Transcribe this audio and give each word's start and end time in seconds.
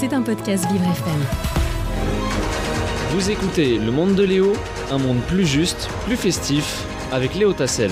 C'est 0.00 0.14
un 0.14 0.22
podcast 0.22 0.64
Vivre 0.72 0.84
FM. 0.84 1.20
Vous 3.10 3.30
écoutez 3.30 3.76
Le 3.76 3.92
Monde 3.92 4.14
de 4.14 4.22
Léo, 4.22 4.54
un 4.90 4.96
monde 4.96 5.20
plus 5.28 5.44
juste, 5.44 5.90
plus 6.06 6.16
festif, 6.16 6.86
avec 7.12 7.34
Léo 7.34 7.52
Tassel. 7.52 7.90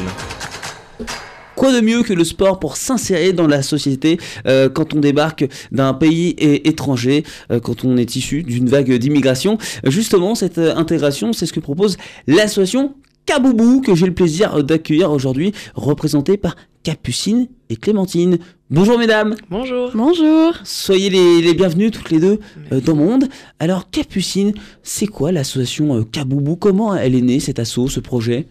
Quoi 1.55 1.71
de 1.71 1.83
mieux 1.83 2.03
que 2.03 2.15
le 2.15 2.25
sport 2.25 2.61
pour 2.61 2.79
s'insérer 2.79 3.35
dans 3.35 3.47
la 3.47 3.61
société 3.61 4.19
euh, 4.47 4.71
quand 4.71 4.95
on 4.95 5.01
débarque 5.01 5.45
d'un 5.71 5.93
pays 5.93 6.35
étranger, 6.39 7.25
euh, 7.53 7.61
quand 7.61 7.85
on 7.85 7.99
est 7.99 8.17
issu 8.17 8.43
d'une 8.43 8.71
vague 8.71 8.91
d'immigration? 8.95 9.59
Justement, 9.85 10.35
cette 10.35 10.57
euh, 10.57 10.75
intégration, 10.77 11.35
c'est 11.35 11.45
ce 11.45 11.53
que 11.53 11.61
propose 11.61 11.99
l'association 12.27 12.95
Kaboubou, 13.29 13.83
que 13.83 13.95
j'ai 13.95 14.07
le 14.07 14.15
plaisir 14.15 14.65
d'accueillir 14.65 15.11
aujourd'hui, 15.13 15.53
représentée 15.75 16.39
par 16.39 16.57
Capucine 16.83 17.47
et 17.69 17.77
Clémentine. 17.77 18.39
Bonjour 18.71 18.99
mesdames 18.99 19.37
Bonjour. 19.51 19.91
Bonjour. 19.95 20.55
Soyez 20.65 21.11
les, 21.11 21.43
les 21.43 21.53
bienvenus 21.53 21.91
toutes 21.91 22.09
les 22.09 22.21
deux 22.21 22.41
euh, 22.73 22.81
dans 22.81 22.95
Monde. 22.95 23.29
Alors 23.59 23.91
Capucine, 23.91 24.55
c'est 24.83 25.07
quoi 25.07 25.31
l'association 25.31 25.95
euh, 25.95 26.05
Kaboubou? 26.05 26.57
Comment 26.57 26.95
elle 26.95 27.15
est 27.15 27.21
née 27.21 27.39
cet 27.39 27.59
assaut, 27.59 27.89
ce 27.89 28.01
projet? 28.01 28.47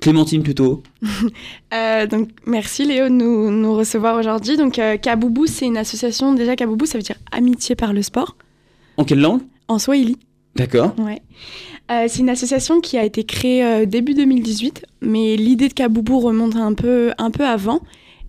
Clémentine 0.00 0.42
plutôt 0.42 0.82
Euh, 1.72 2.08
donc 2.08 2.30
merci 2.44 2.84
Léo 2.84 3.04
de 3.04 3.14
nous, 3.14 3.52
nous 3.52 3.76
recevoir 3.76 4.18
aujourd'hui. 4.18 4.56
Donc 4.56 4.80
euh, 4.80 4.96
Kaboubou, 4.96 5.46
c'est 5.46 5.66
une 5.66 5.76
association. 5.76 6.34
Déjà 6.34 6.56
Kaboubou, 6.56 6.86
ça 6.86 6.98
veut 6.98 7.04
dire 7.04 7.18
amitié 7.30 7.76
par 7.76 7.92
le 7.92 8.02
sport 8.02 8.36
En 8.96 9.04
quelle 9.04 9.20
langue? 9.20 9.42
En 9.68 9.78
Swahili. 9.78 10.16
D'accord. 10.56 10.92
Ouais. 10.98 11.22
Euh, 11.90 12.04
c'est 12.06 12.20
une 12.20 12.28
association 12.28 12.80
qui 12.80 12.98
a 12.98 13.04
été 13.04 13.24
créée 13.24 13.64
euh, 13.64 13.86
début 13.86 14.12
2018, 14.12 14.84
mais 15.00 15.36
l'idée 15.36 15.68
de 15.68 15.72
Kaboubou 15.72 16.20
remonte 16.20 16.56
un 16.56 16.74
peu, 16.74 17.12
un 17.16 17.30
peu 17.30 17.46
avant. 17.46 17.80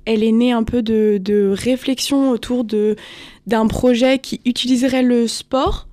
Elle 0.06 0.24
est 0.24 0.32
née 0.32 0.54
un 0.54 0.64
peu 0.64 0.82
de, 0.82 1.54
réflexion 1.54 2.30
autour 2.30 2.64
de 2.64 2.96
d'un 3.48 3.68
projet 3.68 4.20
qui 4.20 4.40
utiliserait 4.46 5.04
le 5.04 5.28
sport 5.28 5.88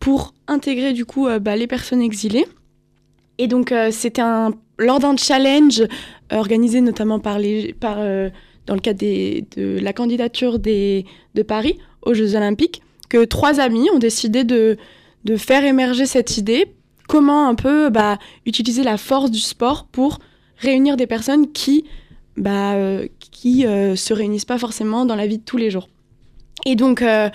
pour 0.00 0.32
intégrer 0.46 0.92
du 0.92 1.04
coup 1.04 1.26
euh, 1.26 1.38
bah, 1.38 1.54
les 1.54 1.66
personnes 1.66 2.00
exilées. 2.00 2.46
Et 3.38 3.46
donc 3.46 3.74
c'était 3.90 4.22
un 4.22 4.52
lors 4.78 5.00
d'un 5.00 5.16
challenge 5.16 5.82
organisé 6.30 6.80
notamment 6.80 7.18
par 7.18 7.38
les 7.38 7.72
par 7.72 7.96
dans 8.66 8.74
le 8.74 8.80
cadre 8.80 9.00
de 9.00 9.80
la 9.80 9.92
candidature 9.92 10.58
de 10.58 11.42
Paris 11.42 11.78
aux 12.02 12.14
Jeux 12.14 12.36
Olympiques 12.36 12.82
que 13.08 13.24
trois 13.24 13.58
amis 13.58 13.88
ont 13.92 13.98
décidé 13.98 14.44
de 14.44 14.76
de 15.24 15.36
faire 15.36 15.64
émerger 15.64 16.04
cette 16.06 16.36
idée, 16.36 16.66
comment 17.08 17.48
un 17.48 17.54
peu 17.54 17.90
bah, 17.90 18.18
utiliser 18.46 18.82
la 18.82 18.96
force 18.96 19.30
du 19.30 19.40
sport 19.40 19.86
pour 19.90 20.18
réunir 20.58 20.96
des 20.96 21.06
personnes 21.06 21.52
qui 21.52 21.84
bah, 22.36 22.74
euh, 22.74 23.06
qui 23.42 23.66
euh, 23.66 23.96
se 23.96 24.14
réunissent 24.14 24.44
pas 24.44 24.58
forcément 24.58 25.04
dans 25.04 25.16
la 25.16 25.26
vie 25.26 25.38
de 25.38 25.42
tous 25.42 25.58
les 25.58 25.70
jours. 25.70 25.88
Et 26.64 26.76
donc 26.76 27.02
euh, 27.02 27.28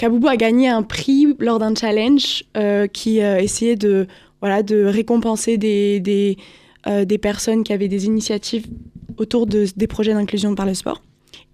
a 0.00 0.36
gagné 0.36 0.68
un 0.68 0.82
prix 0.82 1.36
lors 1.38 1.58
d'un 1.58 1.74
challenge 1.74 2.44
euh, 2.56 2.86
qui 2.86 3.18
essayait 3.18 3.76
de 3.76 4.06
voilà 4.40 4.62
de 4.62 4.84
récompenser 4.84 5.56
des 5.56 6.00
des, 6.00 7.18
personnes 7.18 7.62
qui 7.62 7.72
avaient 7.72 7.88
des 7.88 8.06
initiatives 8.06 8.66
autour 9.16 9.46
de, 9.46 9.66
des 9.76 9.86
projets 9.86 10.12
d'inclusion 10.12 10.54
par 10.54 10.66
le 10.66 10.74
sport. 10.74 11.02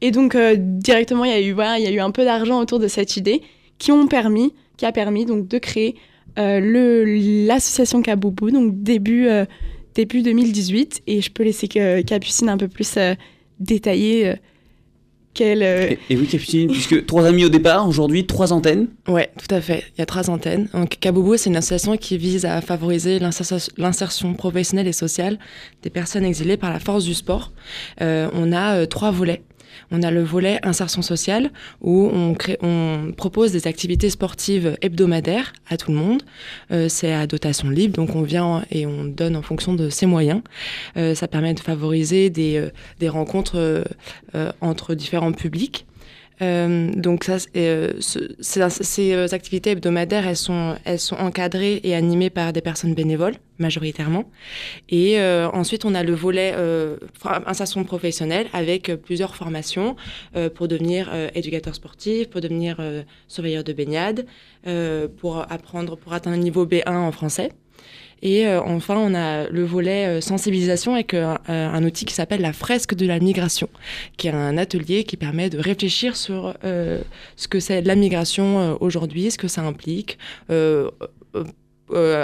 Et 0.01 0.11
donc 0.11 0.37
directement 0.37 1.25
il 1.25 1.31
y 1.31 1.35
a 1.35 1.41
eu 1.41 1.55
y 1.55 1.87
a 1.87 1.91
eu 1.91 2.01
un 2.01 2.11
peu 2.11 2.25
d'argent 2.25 2.61
autour 2.61 2.79
de 2.79 2.89
cette 2.89 3.17
idée 3.17 3.42
qui 3.79 3.92
ont 3.92 4.07
permis 4.07 4.55
qui 4.77 4.87
a 4.87 4.92
permis 4.92 5.27
donc 5.27 5.47
de 5.47 5.59
créer 5.59 5.97
l'association 6.36 8.03
Kaboubou 8.03 8.50
donc 8.50 8.83
début 8.83 9.27
euh, 9.27 9.45
début 9.95 10.23
2018 10.23 11.03
et 11.06 11.20
je 11.20 11.31
peux 11.31 11.42
laisser 11.42 11.69
que 11.69 12.00
Capucine 12.03 12.48
un 12.48 12.56
peu 12.56 12.69
plus 12.69 12.97
euh, 12.97 13.14
détailler 13.59 14.28
euh, 14.28 14.34
quelle 15.33 15.62
euh, 15.62 15.91
Et, 15.91 15.98
et 16.11 16.17
oui, 16.17 16.27
Capucine, 16.27 16.69
puisque 16.70 17.06
trois 17.06 17.27
amis 17.27 17.45
au 17.45 17.48
départ, 17.48 17.86
aujourd'hui 17.89 18.27
trois 18.27 18.53
antennes. 18.53 18.89
Ouais, 19.06 19.31
tout 19.39 19.55
à 19.55 19.61
fait. 19.61 19.84
Il 19.97 20.01
y 20.01 20.03
a 20.03 20.06
trois 20.06 20.28
antennes. 20.28 20.69
Donc, 20.73 20.98
Kaboubou, 21.01 21.36
c'est 21.36 21.51
une 21.51 21.56
association 21.56 21.97
qui 21.97 22.19
vise 22.19 22.45
à 22.45 22.61
favoriser 22.61 23.19
l'insertion 23.19 23.58
l'insertion 23.77 24.34
professionnelle 24.34 24.89
et 24.89 24.92
sociale 24.92 25.39
des 25.83 25.91
personnes 25.91 26.24
exilées 26.24 26.57
par 26.57 26.73
la 26.73 26.80
force 26.80 27.05
du 27.05 27.14
sport. 27.14 27.52
Euh, 28.01 28.29
on 28.35 28.52
a 28.52 28.77
euh, 28.77 28.86
trois 28.86 29.11
volets. 29.11 29.42
On 29.91 30.03
a 30.03 30.11
le 30.11 30.23
volet 30.23 30.58
insertion 30.63 31.03
sociale 31.03 31.51
où 31.81 32.11
on, 32.13 32.35
crée, 32.35 32.58
on 32.63 33.13
propose 33.17 33.53
des 33.53 33.67
activités 33.67 34.11
sportives 34.11 34.77
hebdomadaires 34.83 35.53
à 35.69 35.77
tout 35.77 35.91
le 35.91 35.98
monde. 35.98 36.23
Euh, 36.70 36.89
c'est 36.89 37.13
à 37.13 37.27
dotation 37.27 37.70
libre, 37.70 37.95
donc 37.95 38.14
on 38.14 38.23
vient 38.23 38.64
et 38.70 38.86
on 38.86 39.05
donne 39.05 39.36
en 39.36 39.42
fonction 39.42 39.75
de 39.75 39.89
ses 39.91 40.07
moyens. 40.07 40.42
Euh, 40.97 41.14
ça 41.14 41.29
permet 41.29 41.55
de 41.55 41.61
favoriser 41.61 42.30
des, 42.30 42.57
euh, 42.57 42.70
des 42.98 43.09
rencontres 43.09 43.59
euh, 43.59 43.85
euh, 44.35 44.53
entre 44.61 44.95
différents 44.95 45.33
publics. 45.33 45.86
Euh, 46.42 46.90
donc 46.95 47.24
ça, 47.24 47.36
euh, 47.56 47.92
ce- 48.01 48.34
ces, 48.40 49.12
euh, 49.12 49.27
activités 49.33 49.70
hebdomadaires, 49.70 50.27
elles 50.27 50.36
sont, 50.36 50.77
elles 50.84 50.98
sont 50.98 51.17
encadrées 51.17 51.80
et 51.84 51.95
animées 51.95 52.30
par 52.30 52.52
des 52.52 52.61
personnes 52.62 52.95
bénévoles 52.95 53.34
majoritairement. 53.58 54.24
Et 54.89 55.20
euh, 55.20 55.48
ensuite, 55.50 55.84
on 55.84 55.95
a 55.95 56.02
le 56.02 56.14
volet 56.14 56.55
euh, 56.56 56.96
insertion 57.46 57.84
professionnelle 57.84 58.46
avec 58.55 58.89
euh, 58.89 58.96
plusieurs 58.96 59.36
formations 59.36 59.96
euh, 60.36 60.48
pour 60.48 60.67
devenir 60.67 61.11
euh, 61.12 61.29
éducateur 61.34 61.74
sportif, 61.74 62.30
pour 62.30 62.40
devenir 62.40 62.77
euh, 62.80 63.02
surveilleur 63.29 63.62
de 63.64 63.73
baignade, 63.74 64.27
euh, 64.67 65.08
pour 65.08 65.39
apprendre, 65.52 65.96
pour 65.96 66.12
atteindre 66.14 66.36
un 66.36 66.40
niveau 66.40 66.64
B1 66.64 66.90
en 66.96 67.12
français. 67.12 67.50
Et 68.23 68.47
euh, 68.47 68.61
enfin, 68.63 68.97
on 68.97 69.14
a 69.14 69.48
le 69.48 69.64
volet 69.64 70.07
euh, 70.07 70.20
sensibilisation 70.20 70.95
avec 70.95 71.14
euh, 71.14 71.35
un, 71.48 71.85
outil 71.85 72.05
qui 72.05 72.14
s'appelle 72.14 72.42
la 72.42 72.53
fresque 72.53 72.95
de 72.95 73.07
la 73.07 73.19
migration, 73.19 73.69
qui 74.17 74.29
est 74.29 74.33
un 74.33 74.58
atelier 74.58 75.05
qui 75.05 75.17
permet 75.17 75.48
de 75.48 75.58
réfléchir 75.58 76.17
sur 76.17 76.55
ce 76.63 77.48
que 77.48 77.61
c'est 77.61 77.83
la 77.83 77.95
migration 77.95 78.77
aujourd'hui, 78.80 79.30
ce 79.30 79.39
que 79.39 79.48
ça 79.48 79.63
implique, 79.63 80.19
euh, 80.51 80.91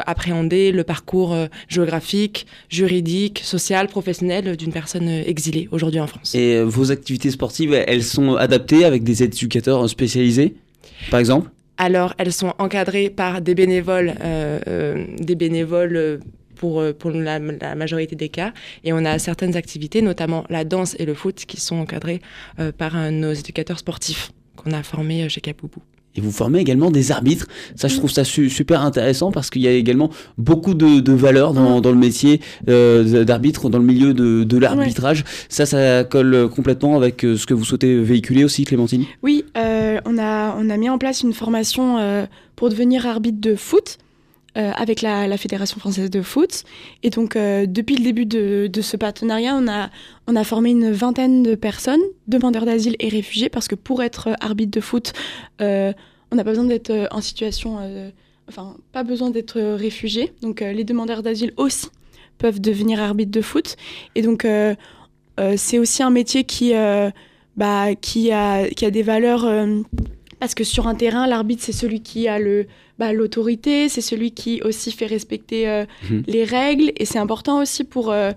appréhender 0.07 0.71
le 0.71 0.85
parcours 0.85 1.37
géographique, 1.69 2.47
juridique, 2.69 3.41
social, 3.43 3.89
professionnel 3.89 4.57
d'une 4.57 4.73
personne 4.73 5.09
exilée 5.09 5.69
aujourd'hui 5.73 6.01
en 6.01 6.07
France. 6.07 6.35
Et 6.35 6.63
vos 6.63 6.93
activités 6.93 7.31
sportives, 7.31 7.73
elles 7.73 8.05
sont 8.05 8.37
adaptées 8.37 8.85
avec 8.85 9.03
des 9.03 9.23
éducateurs 9.23 9.89
spécialisés, 9.89 10.55
par 11.11 11.21
exemple? 11.21 11.51
Alors, 11.79 12.15
elles 12.19 12.33
sont 12.33 12.55
encadrées 12.59 13.11
par 13.11 13.41
des 13.41 13.55
bénévoles, 13.55 14.15
euh, 14.23 14.59
euh, 14.67 15.05
des 15.19 15.35
bénévoles 15.35 15.97
euh, 15.97 16.19
pour, 16.55 16.83
pour 16.99 17.11
la, 17.11 17.39
la 17.39 17.75
majorité 17.75 18.17
des 18.17 18.31
cas. 18.31 18.53
Et 18.83 18.93
on 18.95 19.05
a 19.05 19.19
certaines 19.19 19.57
activités, 19.57 20.01
notamment 20.01 20.45
la 20.49 20.65
danse 20.65 20.97
et 20.99 21.05
le 21.05 21.15
foot, 21.15 21.45
qui 21.47 21.61
sont 21.61 21.77
encadrées 21.77 22.21
euh, 22.59 22.73
par 22.73 22.95
nos 23.13 23.33
éducateurs 23.33 23.79
sportifs 23.79 24.33
qu'on 24.57 24.73
a 24.73 24.83
formés 24.83 25.29
chez 25.29 25.43
Kapoubou. 25.43 25.83
Et 26.17 26.21
vous 26.21 26.33
formez 26.33 26.61
également 26.61 26.91
des 26.91 27.13
arbitres. 27.13 27.47
Ça, 27.75 27.89
je 27.89 27.97
trouve 27.97 28.11
ça 28.11 28.25
su- 28.25 28.51
super 28.51 28.81
intéressant 28.83 29.31
parce 29.31 29.51
qu'il 29.51 29.63
y 29.63 29.69
a 29.69 29.73
également 29.73 30.11
beaucoup 30.39 30.75
de, 30.75 31.01
de 31.01 31.13
valeurs 31.13 31.53
dans, 31.53 31.81
dans 31.81 31.91
le 31.91 31.99
métier 31.99 32.41
euh, 32.69 33.25
d'arbitre, 33.25 33.69
dans 33.69 33.79
le 33.79 33.85
milieu 33.85 34.15
de, 34.15 34.45
de 34.45 34.59
l'arbitrage. 34.59 35.25
Ça, 35.49 35.67
ça 35.67 36.05
colle 36.05 36.49
complètement 36.49 36.97
avec 36.97 37.25
euh, 37.25 37.37
ce 37.37 37.47
que 37.47 37.55
vous 37.55 37.65
souhaitez 37.65 38.01
véhiculer 38.01 38.45
aussi, 38.45 38.65
Clémentine? 38.65 39.05
Oui, 39.23 39.45
euh, 39.59 39.99
on, 40.07 40.19
a, 40.19 40.57
on 40.59 40.71
a 40.71 40.77
mis 40.77 40.89
en 40.89 40.99
place 40.99 41.23
une 41.23 41.33
formation 41.33 41.99
euh, 41.99 42.25
pour 42.57 42.71
devenir 42.71 43.07
arbitre 43.07 43.41
de 43.41 43.55
foot 43.55 43.99
euh, 44.57 44.73
avec 44.75 45.03
la, 45.03 45.37
Fédération 45.37 45.79
française 45.79 46.09
de 46.09 46.23
foot. 46.23 46.65
Et 47.03 47.11
donc, 47.11 47.37
euh, 47.37 47.67
depuis 47.67 47.95
le 47.97 48.03
début 48.03 48.25
de, 48.25 48.81
ce 48.81 48.97
partenariat, 48.97 49.55
on 49.55 49.69
a, 49.69 49.91
on 50.27 50.35
a 50.35 50.45
formé 50.45 50.71
une 50.71 50.93
vingtaine 50.93 51.43
de 51.43 51.55
personnes, 51.55 52.01
demandeurs 52.27 52.65
d'asile 52.65 52.97
et 52.99 53.11
réfugiés, 53.11 53.51
parce 53.51 53.69
que 53.69 53.75
pour 53.75 54.03
être 54.03 54.31
arbitre 54.41 54.71
de 54.71 54.81
foot, 54.81 55.13
euh, 55.61 55.93
on 56.31 56.37
n'a 56.37 56.45
pas 56.45 56.51
besoin 56.51 56.65
d'être 56.65 56.91
en 57.11 57.21
situation... 57.21 57.79
enfin, 58.49 58.77
pas 58.93 59.03
besoin 59.03 59.29
d'être 59.29 59.61
réfugié. 59.61 60.33
Donc, 60.41 60.61
les 60.61 60.85
demandeurs 60.85 61.23
d'asile 61.23 61.53
aussi 61.59 61.89
peuvent 62.39 62.61
devenir 62.61 62.99
arbitre 63.01 63.33
de 63.33 63.43
foot. 63.43 63.77
Et 64.15 64.23
donc, 64.23 64.47
c'est 65.57 65.79
aussi 65.79 66.03
un 66.03 66.11
métier 66.11 66.45
qui... 66.45 66.73
bah, 67.57 67.95
qui, 67.95 68.33
a, 68.33 68.69
qui 68.71 68.87
a 68.87 68.91
des 68.91 69.03
valeurs. 69.03 69.47
Parce 70.41 70.55
que 70.55 70.65
sur 70.65 70.87
un 70.87 70.95
terrain, 70.95 71.27
l'arbitre, 71.27 71.63
c'est 71.65 71.73
celui 71.73 72.01
qui 72.01 72.29
a 72.29 72.39
le, 72.39 72.67
bah, 72.99 73.13
l'autorité, 73.13 73.89
c'est 73.89 74.01
celui 74.01 74.33
qui 74.33 74.61
aussi 74.63 74.93
fait 74.93 75.07
respecter 75.07 75.69
euh, 75.69 75.85
Mhm. 76.11 76.23
les 76.27 76.45
règles. 76.45 76.93
Et 76.97 77.05
c'est 77.05 77.19
important 77.19 77.61
aussi 77.61 77.85
pour. 77.85 78.11
euh, 78.13 78.33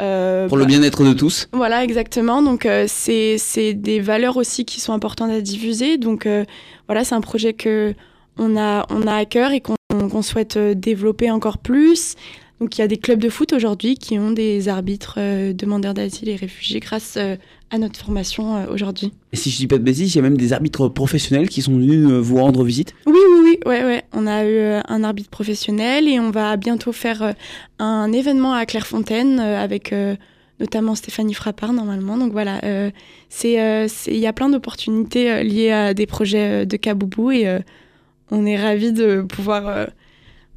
euh, 0.00 0.48
Pour 0.48 0.56
le 0.56 0.64
bah, 0.64 0.68
bien-être 0.68 1.04
de 1.04 1.12
tous. 1.12 1.48
voilà, 1.52 1.84
exactement. 1.84 2.42
Donc, 2.42 2.66
c'est, 2.88 3.38
c'est 3.38 3.74
des 3.74 4.00
valeurs 4.00 4.36
aussi 4.36 4.64
qui 4.64 4.80
sont 4.80 4.92
importantes 4.92 5.30
à 5.30 5.40
diffuser. 5.40 5.98
Donc, 5.98 6.26
voilà, 6.88 7.04
c'est 7.04 7.14
un 7.14 7.20
projet 7.20 7.52
que 7.52 7.94
on 8.36 8.56
a, 8.56 8.84
on 8.90 9.06
a 9.06 9.14
à 9.14 9.24
cœur 9.24 9.52
et 9.52 9.60
qu'on, 9.60 9.76
qu'on 10.10 10.22
souhaite 10.22 10.58
développer 10.58 11.30
encore 11.30 11.58
plus. 11.58 12.16
Donc, 12.60 12.76
il 12.76 12.80
y 12.80 12.84
a 12.84 12.88
des 12.88 12.96
clubs 12.96 13.20
de 13.20 13.28
foot 13.28 13.52
aujourd'hui 13.52 13.96
qui 13.96 14.18
ont 14.18 14.30
des 14.32 14.68
arbitres 14.68 15.14
euh, 15.18 15.52
demandeurs 15.52 15.94
d'asile 15.94 16.28
et 16.28 16.36
réfugiés 16.36 16.80
grâce 16.80 17.14
euh, 17.16 17.36
à 17.74 17.78
notre 17.78 17.98
formation 17.98 18.56
euh, 18.56 18.66
aujourd'hui. 18.72 19.12
Et 19.32 19.36
si 19.36 19.50
je 19.50 19.56
dis 19.56 19.66
pas 19.66 19.78
de 19.78 19.82
bêtises, 19.82 20.14
il 20.14 20.16
y 20.16 20.20
a 20.20 20.22
même 20.22 20.36
des 20.36 20.52
arbitres 20.52 20.88
professionnels 20.88 21.48
qui 21.48 21.60
sont 21.60 21.72
venus 21.72 22.08
euh, 22.08 22.20
vous 22.20 22.36
rendre 22.36 22.62
visite. 22.62 22.94
Oui, 23.06 23.12
oui, 23.16 23.40
oui, 23.42 23.58
ouais, 23.66 23.84
ouais. 23.84 24.04
On 24.12 24.28
a 24.28 24.44
eu 24.44 24.56
euh, 24.56 24.80
un 24.86 25.02
arbitre 25.02 25.28
professionnel 25.28 26.08
et 26.08 26.20
on 26.20 26.30
va 26.30 26.56
bientôt 26.56 26.92
faire 26.92 27.34
un 27.80 28.12
événement 28.12 28.52
à 28.52 28.64
Clairefontaine 28.64 29.40
avec 29.40 29.92
notamment 30.60 30.94
Stéphanie 30.94 31.34
Frappard 31.34 31.72
normalement. 31.72 32.16
Donc 32.16 32.30
voilà, 32.32 32.60
c'est 33.28 33.88
il 34.06 34.16
y 34.16 34.26
a 34.26 34.32
plein 34.32 34.48
d'opportunités 34.48 35.42
liées 35.42 35.72
à 35.72 35.94
des 35.94 36.06
projets 36.06 36.64
de 36.64 36.76
Kaboubou 36.76 37.32
et 37.32 37.58
on 38.30 38.46
est 38.46 38.56
ravis 38.56 38.92
de 38.92 39.22
pouvoir 39.22 39.88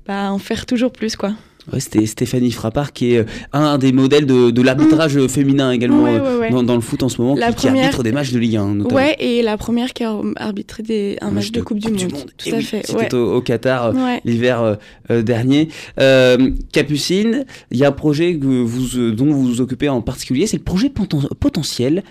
bah, 0.06 0.32
en 0.32 0.38
faire 0.38 0.66
toujours 0.66 0.92
plus 0.92 1.16
quoi. 1.16 1.34
C'était 1.80 2.06
Stéphanie 2.06 2.52
Frappard 2.52 2.94
qui 2.94 3.14
est 3.14 3.20
euh, 3.20 3.26
un 3.54 3.78
des 3.78 3.92
modèles 3.92 4.26
de, 4.26 4.62
l'arbitrage 4.62 5.18
mm. 5.18 5.28
féminin 5.28 5.72
également 5.72 6.06
euh, 6.08 6.50
Dans, 6.50 6.76
le 6.76 6.82
foot 6.82 7.04
en 7.04 7.10
ce 7.10 7.22
moment, 7.22 7.36
qui, 7.36 7.68
arbitre 7.68 8.04
des 8.04 8.12
matchs 8.12 8.32
de 8.32 8.40
Ligue 8.40 8.56
1 8.56 8.76
notamment. 8.76 8.96
Ouais, 8.96 9.16
et 9.20 9.42
la 9.42 9.58
première 9.58 9.94
qui 9.94 10.04
a 10.04 10.16
arbitré 10.38 10.84
des, 10.84 11.18
un, 11.22 11.32
match, 11.32 11.52
de, 11.52 11.62
Coupe, 11.62 11.80
du, 11.80 11.90
monde. 11.90 12.32
Tout 12.38 12.50
à 12.54 12.62
fait. 12.62 12.86
C'était 12.86 13.14
au, 13.16 13.42
Qatar 13.42 13.88
euh, 13.88 14.18
l'hiver 14.24 14.78
dernier. 15.10 15.70
Capucine, 16.72 17.46
il 17.72 17.78
y 17.78 17.84
a 17.84 17.90
un 17.90 17.92
projet 17.92 18.38
que 18.38 18.46
vous, 18.46 19.12
dont 19.12 19.26
vous 19.26 19.44
vous 19.44 19.62
occupez 19.62 19.90
en 19.90 20.02
particulier, 20.02 20.48
c'est 20.48 20.58
le 20.58 20.64
projet 20.64 20.90
potentiel 21.40 22.04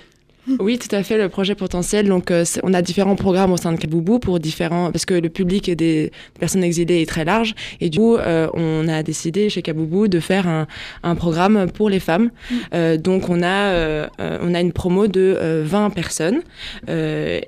oui, 0.60 0.78
tout 0.78 0.94
à 0.94 1.02
fait, 1.02 1.18
le 1.18 1.28
projet 1.28 1.54
potentiel. 1.54 2.06
Donc, 2.08 2.30
euh, 2.30 2.44
on 2.62 2.72
a 2.72 2.82
différents 2.82 3.16
programmes 3.16 3.52
au 3.52 3.56
sein 3.56 3.72
de 3.72 3.78
Kaboubou 3.78 4.18
pour 4.18 4.38
différents, 4.38 4.92
parce 4.92 5.04
que 5.04 5.14
le 5.14 5.28
public 5.28 5.70
des 5.72 6.12
personnes 6.38 6.62
exilées 6.62 7.02
est 7.02 7.08
très 7.08 7.24
large. 7.24 7.54
Et 7.80 7.90
du 7.90 7.98
coup, 7.98 8.16
euh, 8.16 8.48
on 8.54 8.86
a 8.88 9.02
décidé 9.02 9.50
chez 9.50 9.62
Kaboubou 9.62 10.08
de 10.08 10.20
faire 10.20 10.46
un, 10.46 10.66
un 11.02 11.14
programme 11.14 11.66
pour 11.72 11.90
les 11.90 12.00
femmes. 12.00 12.30
Mm. 12.50 12.54
Euh, 12.74 12.96
donc, 12.96 13.28
on 13.28 13.42
a, 13.42 14.08
on 14.18 14.54
a 14.54 14.60
une 14.60 14.72
promo 14.72 15.08
de 15.08 15.62
20 15.64 15.90
personnes, 15.90 16.42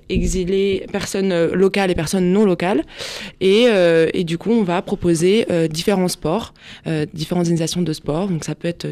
exilées, 0.08 0.86
personnes 0.92 1.52
locales 1.52 1.90
et 1.90 1.94
personnes 1.94 2.32
non 2.32 2.44
locales. 2.44 2.82
Et, 3.40 3.66
et 4.14 4.24
du 4.24 4.38
coup, 4.38 4.50
on 4.50 4.62
va 4.62 4.82
proposer 4.82 5.46
différents 5.70 6.08
sports, 6.08 6.54
différentes 7.12 7.46
organisations 7.46 7.82
de 7.82 7.92
sport. 7.92 8.28
Donc, 8.28 8.44
ça 8.44 8.54
peut 8.54 8.68
être 8.68 8.88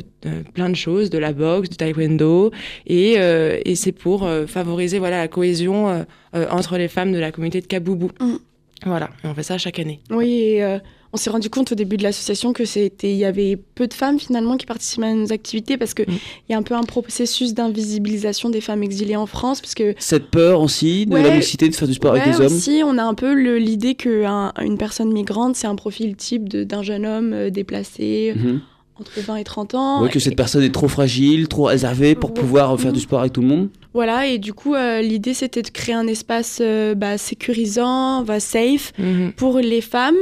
plein 0.54 0.70
de 0.70 0.76
choses, 0.76 1.10
de 1.10 1.18
la 1.18 1.32
boxe, 1.32 1.68
du 1.68 1.76
taekwondo. 1.76 2.52
Et, 2.86 3.12
et 3.12 3.74
c'est 3.74 3.95
pour 3.98 4.24
euh, 4.24 4.46
favoriser 4.46 4.98
voilà, 4.98 5.18
la 5.18 5.28
cohésion 5.28 5.88
euh, 5.88 6.02
euh, 6.34 6.46
entre 6.50 6.76
les 6.76 6.88
femmes 6.88 7.12
de 7.12 7.18
la 7.18 7.32
communauté 7.32 7.60
de 7.60 7.66
Kaboubou. 7.66 8.10
Mm. 8.20 8.36
Voilà, 8.84 9.10
et 9.24 9.28
on 9.28 9.34
fait 9.34 9.42
ça 9.42 9.58
chaque 9.58 9.78
année. 9.78 10.00
Oui, 10.10 10.28
et 10.28 10.78
on 11.12 11.16
s'est 11.16 11.30
rendu 11.30 11.48
compte 11.48 11.72
au 11.72 11.74
début 11.74 11.96
de 11.96 12.02
l'association 12.02 12.52
que 12.52 12.66
c'était 12.66 13.10
il 13.10 13.16
y 13.16 13.24
avait 13.24 13.56
peu 13.56 13.86
de 13.86 13.94
femmes 13.94 14.20
finalement 14.20 14.58
qui 14.58 14.66
participaient 14.66 15.06
à 15.06 15.14
nos 15.14 15.32
activités 15.32 15.78
parce 15.78 15.94
que 15.94 16.02
mm. 16.02 16.14
il 16.48 16.52
y 16.52 16.54
a 16.54 16.58
un 16.58 16.62
peu 16.62 16.74
un 16.74 16.82
processus 16.82 17.54
d'invisibilisation 17.54 18.50
des 18.50 18.60
femmes 18.60 18.82
exilées 18.82 19.16
en 19.16 19.24
France 19.24 19.62
parce 19.62 19.74
que 19.74 19.94
cette 19.98 20.30
peur 20.30 20.60
aussi 20.60 21.06
de 21.06 21.16
la 21.16 21.34
mixité 21.34 21.70
de 21.70 21.74
faire 21.74 21.88
du 21.88 21.94
sport 21.94 22.12
avec 22.12 22.24
des 22.24 22.36
hommes. 22.36 22.46
aussi, 22.46 22.82
on 22.84 22.98
a 22.98 23.02
un 23.02 23.14
peu 23.14 23.32
l'idée 23.56 23.94
que 23.94 24.26
une 24.62 24.76
personne 24.76 25.10
migrante 25.10 25.56
c'est 25.56 25.66
un 25.66 25.76
profil 25.76 26.14
type 26.14 26.46
d'un 26.46 26.82
jeune 26.82 27.06
homme 27.06 27.48
déplacé. 27.48 28.34
Mm-hmm 28.36 28.58
entre 29.00 29.20
20 29.20 29.36
et 29.36 29.44
30 29.44 29.74
ans. 29.74 30.02
Oui, 30.02 30.10
que 30.10 30.18
cette 30.18 30.36
personne 30.36 30.62
est 30.62 30.72
trop 30.72 30.88
fragile, 30.88 31.48
trop 31.48 31.64
réservée 31.64 32.14
pour 32.14 32.32
pouvoir 32.32 32.78
faire 32.80 32.92
du 32.92 33.00
sport 33.00 33.20
avec 33.20 33.32
tout 33.32 33.42
le 33.42 33.48
monde. 33.48 33.68
Voilà, 33.94 34.26
et 34.26 34.38
du 34.38 34.52
coup, 34.52 34.74
euh, 34.74 35.00
l'idée 35.00 35.34
c'était 35.34 35.62
de 35.62 35.68
créer 35.68 35.94
un 35.94 36.06
espace 36.06 36.58
euh, 36.60 36.94
bah, 36.94 37.18
sécurisant, 37.18 38.22
bah, 38.22 38.40
safe 38.40 38.92
mhm. 38.98 39.32
pour 39.32 39.58
les 39.58 39.80
femmes. 39.80 40.16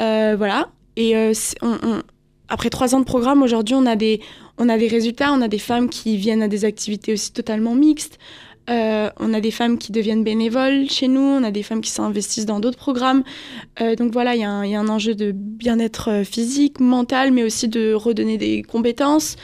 Euh, 0.00 0.34
voilà. 0.36 0.68
Et 0.96 1.14
après 2.48 2.70
trois 2.70 2.94
ans 2.94 3.00
de 3.00 3.04
programme, 3.04 3.42
aujourd'hui, 3.42 3.74
on, 3.74 3.86
a 3.86 3.96
des, 3.96 4.20
on 4.58 4.68
a 4.68 4.78
des 4.78 4.86
résultats. 4.86 5.32
On 5.32 5.42
a 5.42 5.48
des 5.48 5.58
femmes 5.58 5.88
qui 5.88 6.16
viennent 6.16 6.42
à 6.42 6.48
des 6.48 6.64
activités 6.64 7.12
aussi 7.12 7.32
totalement 7.32 7.74
mixtes. 7.74 8.18
Euh, 8.70 9.10
on 9.18 9.34
a 9.34 9.40
des 9.40 9.50
femmes 9.50 9.78
qui 9.78 9.92
deviennent 9.92 10.24
bénévoles 10.24 10.88
chez 10.88 11.08
nous, 11.08 11.20
on 11.20 11.42
a 11.42 11.50
des 11.50 11.62
femmes 11.62 11.80
qui 11.80 11.90
s'investissent 11.90 12.46
dans 12.46 12.60
d'autres 12.60 12.78
programmes. 12.78 13.22
Euh, 13.80 13.94
donc 13.94 14.12
voilà, 14.12 14.34
il 14.34 14.40
y, 14.40 14.44
a 14.44 14.50
un 14.50 14.88
enjeu 14.88 15.14
de 15.14 15.32
bien-être 15.32 16.10
euh, 16.10 16.24
physique, 16.24 16.80
mental, 16.80 17.30
mais 17.32 17.42
aussi 17.42 17.68
de 17.68 17.92
redonner 17.92 18.38
des 18.38 18.62
compétences. 18.62 19.36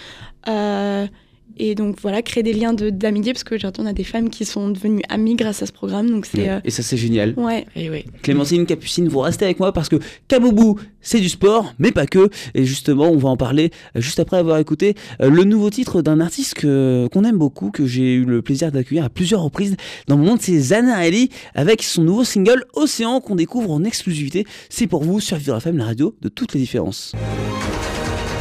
Et 1.62 1.74
donc 1.74 1.96
voilà, 2.00 2.22
créer 2.22 2.42
des 2.42 2.54
liens 2.54 2.72
d'amitié, 2.72 3.34
parce 3.34 3.44
qu'aujourd'hui 3.44 3.82
on 3.84 3.86
a 3.86 3.92
des 3.92 4.02
femmes 4.02 4.30
qui 4.30 4.46
sont 4.46 4.70
devenues 4.70 5.02
amies 5.10 5.34
grâce 5.34 5.62
à 5.62 5.66
ce 5.66 5.72
programme. 5.72 6.08
Donc 6.08 6.24
c'est, 6.24 6.48
euh, 6.48 6.58
Et 6.64 6.70
ça 6.70 6.82
c'est 6.82 6.96
génial. 6.96 7.34
Ouais. 7.36 7.66
Et 7.76 7.90
oui. 7.90 8.06
Clémentine, 8.22 8.64
Capucine, 8.64 9.08
vous 9.08 9.18
restez 9.18 9.44
avec 9.44 9.60
moi 9.60 9.70
parce 9.74 9.90
que 9.90 9.96
Kaboubou, 10.26 10.80
c'est 11.02 11.20
du 11.20 11.28
sport, 11.28 11.74
mais 11.78 11.92
pas 11.92 12.06
que. 12.06 12.30
Et 12.54 12.64
justement, 12.64 13.10
on 13.10 13.18
va 13.18 13.28
en 13.28 13.36
parler 13.36 13.72
euh, 13.94 14.00
juste 14.00 14.20
après 14.20 14.38
avoir 14.38 14.56
écouté 14.56 14.94
euh, 15.20 15.28
le 15.28 15.44
nouveau 15.44 15.68
titre 15.68 16.00
d'un 16.00 16.20
artiste 16.20 16.54
que, 16.54 17.08
qu'on 17.12 17.24
aime 17.24 17.36
beaucoup, 17.36 17.70
que 17.70 17.84
j'ai 17.84 18.14
eu 18.14 18.24
le 18.24 18.40
plaisir 18.40 18.72
d'accueillir 18.72 19.04
à 19.04 19.10
plusieurs 19.10 19.42
reprises 19.42 19.76
dans 20.08 20.16
le 20.16 20.24
monde, 20.24 20.38
c'est 20.40 20.58
Zana 20.58 20.96
Ali, 20.96 21.28
avec 21.54 21.82
son 21.82 22.04
nouveau 22.04 22.24
single 22.24 22.64
Océan 22.72 23.20
qu'on 23.20 23.34
découvre 23.34 23.70
en 23.70 23.84
exclusivité. 23.84 24.46
C'est 24.70 24.86
pour 24.86 25.04
vous 25.04 25.20
sur 25.20 25.36
Vivre 25.36 25.58
FM, 25.58 25.76
la 25.76 25.84
radio 25.84 26.16
de 26.22 26.30
toutes 26.30 26.54
les 26.54 26.60
différences. 26.60 27.12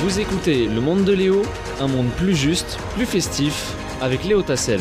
Vous 0.01 0.17
écoutez 0.17 0.65
Le 0.65 0.79
Monde 0.79 1.03
de 1.03 1.11
Léo, 1.11 1.41
un 1.81 1.87
monde 1.87 2.07
plus 2.15 2.33
juste, 2.33 2.77
plus 2.95 3.05
festif, 3.05 3.75
avec 4.01 4.23
Léo 4.23 4.41
Tassel. 4.41 4.79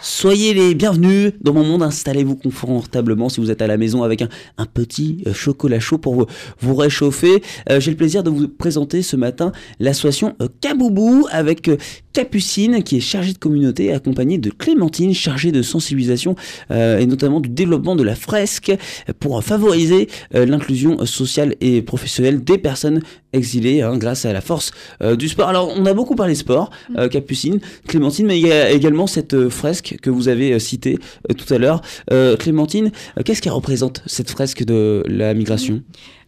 Soyez 0.00 0.54
les 0.54 0.76
bienvenus 0.76 1.32
dans 1.40 1.52
mon 1.52 1.64
monde, 1.64 1.82
installez-vous 1.82 2.36
confortablement 2.36 3.28
si 3.28 3.40
vous 3.40 3.50
êtes 3.50 3.62
à 3.62 3.66
la 3.66 3.76
maison 3.76 4.04
avec 4.04 4.22
un, 4.22 4.66
petit 4.66 5.24
euh, 5.26 5.34
chocolat 5.34 5.80
chaud 5.80 5.98
pour 5.98 6.28
vous, 6.60 6.74
réchauffer. 6.76 7.42
Euh, 7.68 7.80
j'ai 7.80 7.90
le 7.90 7.96
plaisir 7.96 8.22
de 8.22 8.30
vous 8.30 8.46
présenter 8.46 9.02
ce 9.02 9.16
matin 9.16 9.50
l'association 9.80 10.36
euh, 10.40 10.46
Kaboubou 10.60 11.26
avec 11.32 11.68
Capucine 12.14 12.82
qui 12.82 12.96
est 12.96 13.00
chargée 13.00 13.34
de 13.34 13.38
communauté 13.38 13.92
accompagnée 13.92 14.38
de 14.38 14.48
Clémentine 14.48 15.12
chargée 15.12 15.52
de 15.52 15.60
sensibilisation 15.60 16.34
et 16.70 17.06
notamment 17.06 17.40
du 17.40 17.50
développement 17.50 17.96
de 17.96 18.02
la 18.02 18.14
fresque 18.14 18.72
pour 19.20 19.42
favoriser 19.44 20.08
l'inclusion 20.32 21.04
sociale 21.04 21.54
et 21.60 21.82
professionnelle 21.82 22.42
des 22.42 22.56
personnes 22.56 23.00
exilées 23.32 23.82
hein, 23.82 23.98
grâce 23.98 24.24
à 24.24 24.32
la 24.32 24.40
force 24.40 24.70
du 25.18 25.28
sport. 25.28 25.48
Alors 25.48 25.72
on 25.76 25.84
a 25.86 25.92
beaucoup 25.92 26.14
parlé 26.14 26.34
sport, 26.34 26.70
Capucine, 27.10 27.60
Clémentine, 27.86 28.26
mais 28.26 28.38
il 28.38 28.46
y 28.46 28.52
a 28.52 28.70
également 28.70 29.06
cette 29.06 29.48
fresque 29.48 29.96
que 30.02 30.10
vous 30.10 30.28
avez 30.28 30.52
euh, 30.52 30.58
cité 30.58 30.98
euh, 31.30 31.34
tout 31.34 31.52
à 31.52 31.58
l'heure. 31.58 31.80
Euh, 32.12 32.36
Clémentine, 32.36 32.90
qu'est-ce 33.24 33.42
qu'elle 33.42 33.52
représente 33.52 34.02
cette 34.06 34.30
fresque 34.30 34.64
de 34.64 35.02
la 35.06 35.34
migration? 35.34 35.82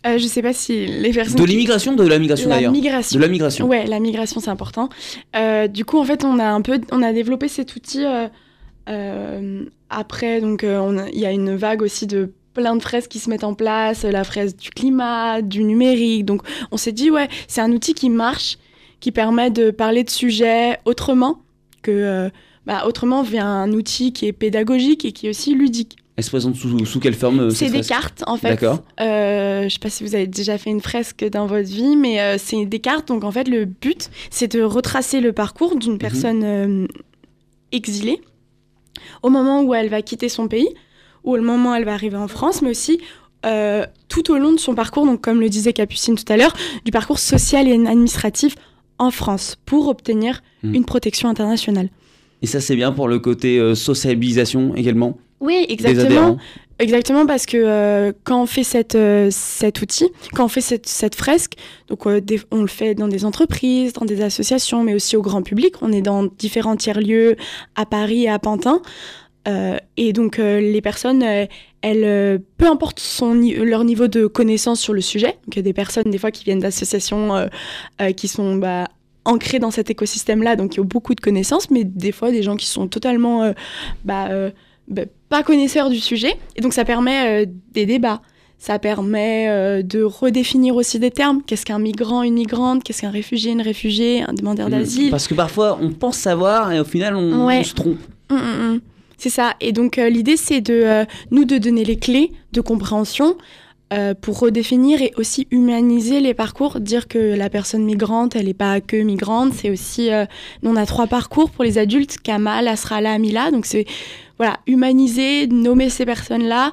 Je 0.07 0.23
ne 0.23 0.29
sais 0.29 0.43
pas 0.43 0.53
si 0.53 0.87
les 0.87 1.11
personnes. 1.11 1.37
De 1.37 1.45
l'immigration, 1.45 1.95
de 1.95 2.07
la 2.07 2.19
migration 2.19 2.49
d'ailleurs. 2.49 2.73
De 2.73 3.19
la 3.19 3.29
migration. 3.29 3.67
Ouais, 3.67 3.87
la 3.87 4.01
migration 4.01 4.41
c'est 4.41 4.51
important. 4.51 4.89
du 5.69 5.85
coup, 5.85 5.99
en 5.99 6.05
fait, 6.05 6.25
on 6.25 6.39
a 6.39 6.47
un 6.47 6.63
peu, 6.63 6.81
on 6.93 7.03
a 7.03 7.13
développé 7.13 7.49
cet 7.49 7.77
outil. 7.77 8.05
après, 9.91 10.41
donc, 10.41 10.65
il 10.65 11.19
y 11.19 11.27
a 11.27 11.31
une 11.31 11.55
vague 11.57 11.83
aussi 11.83 12.07
de 12.07 12.33
plein 12.55 12.75
de 12.75 12.83
fresques 12.83 13.11
qui 13.11 13.19
se 13.19 13.29
mettent 13.29 13.45
en 13.45 13.55
place, 13.55 14.05
la 14.05 14.25
fraise 14.25 14.57
du 14.57 14.71
climat, 14.71 15.43
du 15.43 15.63
numérique. 15.63 16.25
Donc, 16.25 16.43
on 16.73 16.77
s'est 16.77 16.93
dit 16.93 17.11
ouais, 17.11 17.29
c'est 17.49 17.61
un 17.61 17.73
outil 17.73 17.95
qui 17.95 18.09
marche, 18.09 18.59
qui 19.01 19.13
permet 19.13 19.51
de 19.51 19.71
parler 19.71 20.05
de 20.05 20.11
sujets 20.11 20.79
autrement 20.87 21.43
que 21.83 22.31
bah, 22.67 22.85
autrement 22.87 23.23
vient 23.23 23.47
un 23.47 23.73
outil 23.73 24.13
qui 24.13 24.27
est 24.27 24.33
pédagogique 24.33 25.05
et 25.05 25.13
qui 25.13 25.27
est 25.27 25.31
aussi 25.31 25.55
ludique. 25.55 25.97
Elle 26.17 26.25
se 26.25 26.31
présente 26.31 26.57
sous, 26.57 26.87
sous 26.87 26.99
quelle 26.99 27.15
forme 27.15 27.41
euh, 27.41 27.51
C'est 27.51 27.69
des 27.69 27.83
cartes 27.83 28.25
en 28.27 28.39
fait. 28.39 28.49
D'accord. 28.49 28.83
Euh, 29.01 29.61
je 29.61 29.65
ne 29.65 29.69
sais 29.69 29.79
pas 29.79 29.91
si 29.91 30.03
vous 30.03 30.15
avez 30.15 30.27
déjà 30.27 30.57
fait 30.57 30.71
une 30.71 30.81
fresque 30.81 31.25
dans 31.31 31.47
votre 31.47 31.69
vie, 31.69 31.95
mais 31.95 32.21
euh, 32.21 32.37
c'est 32.39 32.65
des 32.65 32.79
cartes. 32.79 33.09
Donc 33.09 33.23
en 33.23 33.31
fait, 33.31 33.49
le 33.49 33.67
but, 33.67 34.11
c'est 34.31 34.51
de 34.51 34.63
retracer 34.63 35.21
le 35.21 35.33
parcours 35.33 35.77
d'une 35.77 35.93
mhm. 35.93 35.99
personne 35.99 36.89
exilée 37.71 38.21
au 39.23 39.29
moment 39.29 39.63
où 39.63 39.75
elle 39.75 39.91
va 39.91 40.01
quitter 40.01 40.31
son 40.31 40.49
pays, 40.49 40.69
ou 41.23 41.37
au 41.37 41.41
moment 41.41 41.73
où 41.73 41.75
elle 41.75 41.85
va 41.85 41.93
arriver 41.93 42.17
en 42.17 42.29
France, 42.29 42.63
mais 42.63 42.71
aussi 42.71 42.99
tout 44.09 44.33
au 44.33 44.39
long 44.39 44.53
de 44.53 44.59
son 44.59 44.75
parcours, 44.75 45.07
donc 45.07 45.21
comme 45.21 45.41
le 45.41 45.49
disait 45.49 45.73
Capucine 45.73 46.17
tout 46.17 46.33
à 46.33 46.37
l'heure, 46.37 46.53
du 46.85 46.91
parcours 46.91 47.21
social 47.21 47.69
et 47.69 47.75
administratif 47.75 48.57
en 48.99 49.13
France 49.13 49.57
pour 49.67 49.89
obtenir 49.89 50.43
mhm. 50.63 50.75
une 50.75 50.85
protection 50.85 51.29
internationale. 51.29 51.91
Et 52.43 52.47
ça, 52.47 52.61
c'est 52.61 52.75
bien 52.75 52.93
pour 52.93 53.07
le 53.07 53.19
côté 53.19 53.75
sociabilisation 53.75 54.75
également 54.75 55.19
Oui, 55.41 55.67
exactement. 55.69 56.39
Exactement, 56.79 57.25
parce 57.25 57.47
que 57.47 57.57
euh, 57.57 58.13
quand 58.25 58.43
on 58.43 58.47
fait 58.47 58.63
cette, 58.63 58.97
euh, 58.97 59.29
cet 59.31 59.81
outil, 59.81 60.11
quand 60.35 60.45
on 60.45 60.49
fait 60.49 60.61
cette, 60.61 60.87
cette 60.87 61.15
fresque, 61.15 61.55
donc 61.89 62.05
on 62.05 62.61
le 62.61 62.67
fait 62.67 62.95
dans 62.95 63.09
des 63.09 63.25
entreprises, 63.25 63.95
dans 63.95 64.05
des 64.05 64.21
associations, 64.21 64.83
mais 64.83 64.93
aussi 64.93 65.17
au 65.17 65.23
grand 65.23 65.41
public. 65.41 65.77
On 65.81 65.91
est 65.91 66.03
dans 66.03 66.25
différents 66.25 66.77
tiers-lieux 66.77 67.37
à 67.77 67.87
Paris 67.87 68.25
et 68.25 68.29
à 68.29 68.39
Pantin. 68.39 68.83
et 69.97 70.13
donc 70.13 70.37
les 70.37 70.81
personnes, 70.83 71.25
elles, 71.81 72.43
peu 72.59 72.67
importe 72.67 73.01
son, 73.01 73.33
leur 73.33 73.85
niveau 73.85 74.07
de 74.07 74.27
connaissance 74.27 74.79
sur 74.79 74.93
le 74.93 75.01
sujet, 75.01 75.39
donc 75.47 75.55
il 75.55 75.57
y 75.57 75.61
a 75.61 75.63
des 75.63 75.73
personnes 75.73 76.11
des 76.11 76.19
fois 76.19 76.31
qui 76.31 76.45
viennent 76.45 76.61
d'associations 76.61 77.49
qui 78.17 78.29
sont 78.29 78.57
bah, 78.57 78.89
ancrés 79.27 79.59
dans 79.59 79.71
cet 79.71 79.91
écosystème-là, 79.91 80.57
donc 80.57 80.77
y 80.77 80.81
a 80.81 80.85
beaucoup 80.85 81.15
de 81.15 81.21
connaissances, 81.21 81.71
mais 81.71 81.85
des 81.85 82.13
fois 82.13 82.31
des 82.31 82.43
gens 82.43 82.57
qui 82.57 82.67
sont 82.67 82.87
totalement 82.87 83.43
euh, 83.43 83.53
bah, 84.05 84.29
euh, 84.31 84.51
bah, 84.89 85.03
pas 85.29 85.43
connaisseurs 85.43 85.91
du 85.91 86.01
sujet. 86.01 86.35
Et 86.57 86.61
donc 86.61 86.73
ça 86.73 86.85
permet 86.85 87.45
euh, 87.45 87.47
des 87.73 87.87
débats. 87.87 88.23
Ça 88.59 88.79
permet 88.79 89.83
de 89.83 90.03
redéfinir 90.03 90.77
aussi 90.77 90.99
des 90.99 91.11
termes. 91.11 91.43
Qu'est-ce 91.47 91.67
qu'un 91.67 91.79
migrant, 91.79 92.23
une 92.23 92.33
migrante? 92.33 92.83
Qu'est-ce 92.83 93.03
qu'un 93.03 93.11
réfugié, 93.11 93.53
une 93.53 93.61
réfugiée 93.61 94.23
Un 94.23 94.33
demandeur 94.33 94.69
mmh. 94.69 94.71
d'asile? 94.71 95.11
Parce 95.11 95.29
que 95.29 95.35
parfois, 95.35 95.79
on 95.79 95.91
pense 95.91 96.17
savoir 96.17 96.73
et 96.73 96.81
au 96.81 96.85
final, 96.85 97.17
on, 97.17 97.63
se 97.63 97.75
trompe. 97.75 97.99
Mmh, 98.31 98.35
mmh, 98.35 98.81
c'est 99.19 99.29
ça. 99.29 99.57
Et 99.61 99.73
donc, 99.73 99.97
l'idée, 99.97 100.39
c'est 100.39 100.63
de 100.63 101.05
nous 101.31 101.45
de 101.45 101.59
donner 101.59 101.85
les 101.85 101.97
clés 101.97 102.33
de 102.53 102.63
compréhension 102.63 103.37
euh, 103.93 104.15
pour 104.21 104.41
redéfinir 104.41 105.01
et 105.01 105.13
aussi 105.17 105.47
humaniser 105.53 106.19
les 106.19 106.35
parcours, 106.35 106.81
dire 106.81 107.07
que 107.07 107.37
la 107.37 107.49
personne 107.49 107.85
migrante, 107.85 108.35
elle 108.35 108.47
n'est 108.47 108.53
pas 108.53 108.81
que 108.81 108.97
migrante, 108.97 109.53
c'est 109.53 109.71
aussi, 109.71 110.11
euh, 110.11 110.27
on 110.65 110.75
a 110.75 110.85
trois 110.87 111.07
parcours 111.07 111.51
pour 111.51 111.63
les 111.63 111.79
adultes, 111.79 112.19
Kamal, 112.19 112.67
Asrala, 112.67 113.13
Amila, 113.13 113.53
donc 113.53 113.65
c'est 113.65 113.85
voilà, 114.39 114.59
humaniser, 114.67 115.47
nommer 115.47 115.89
ces 115.91 116.05
personnes-là, 116.05 116.73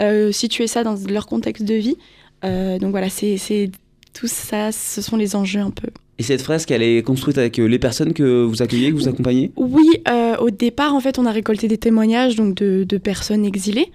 euh, 0.00 0.32
situer 0.32 0.66
ça 0.66 0.82
dans 0.84 0.96
leur 1.08 1.26
contexte 1.26 1.64
de 1.64 1.74
vie. 1.74 1.96
Euh, 2.44 2.78
donc 2.78 2.90
voilà, 2.90 3.08
c'est 3.08 3.70
tout 4.12 4.26
ça, 4.26 4.70
ce 4.72 5.00
sont 5.02 5.16
les 5.16 5.34
enjeux 5.36 5.60
un 5.60 5.70
peu. 5.70 5.88
Et 6.18 6.22
cette 6.22 6.42
fresque, 6.42 6.70
elle 6.70 6.82
est 6.82 7.02
construite 7.02 7.38
avec 7.38 7.58
euh, 7.58 7.64
les 7.66 7.78
personnes 7.80 8.12
que 8.12 8.44
vous 8.44 8.62
accueillez, 8.62 8.90
que 8.90 8.96
vous 8.96 9.08
accompagnez? 9.08 9.50
Oui, 9.56 9.88
euh, 10.08 10.36
au 10.36 10.50
départ, 10.50 10.94
en 10.94 11.00
fait, 11.00 11.18
on 11.18 11.26
a 11.26 11.32
récolté 11.32 11.66
des 11.66 11.78
témoignages 11.78 12.36
donc 12.36 12.54
de, 12.54 12.84
de 12.84 12.98
personnes 12.98 13.44
exilées. 13.44 13.90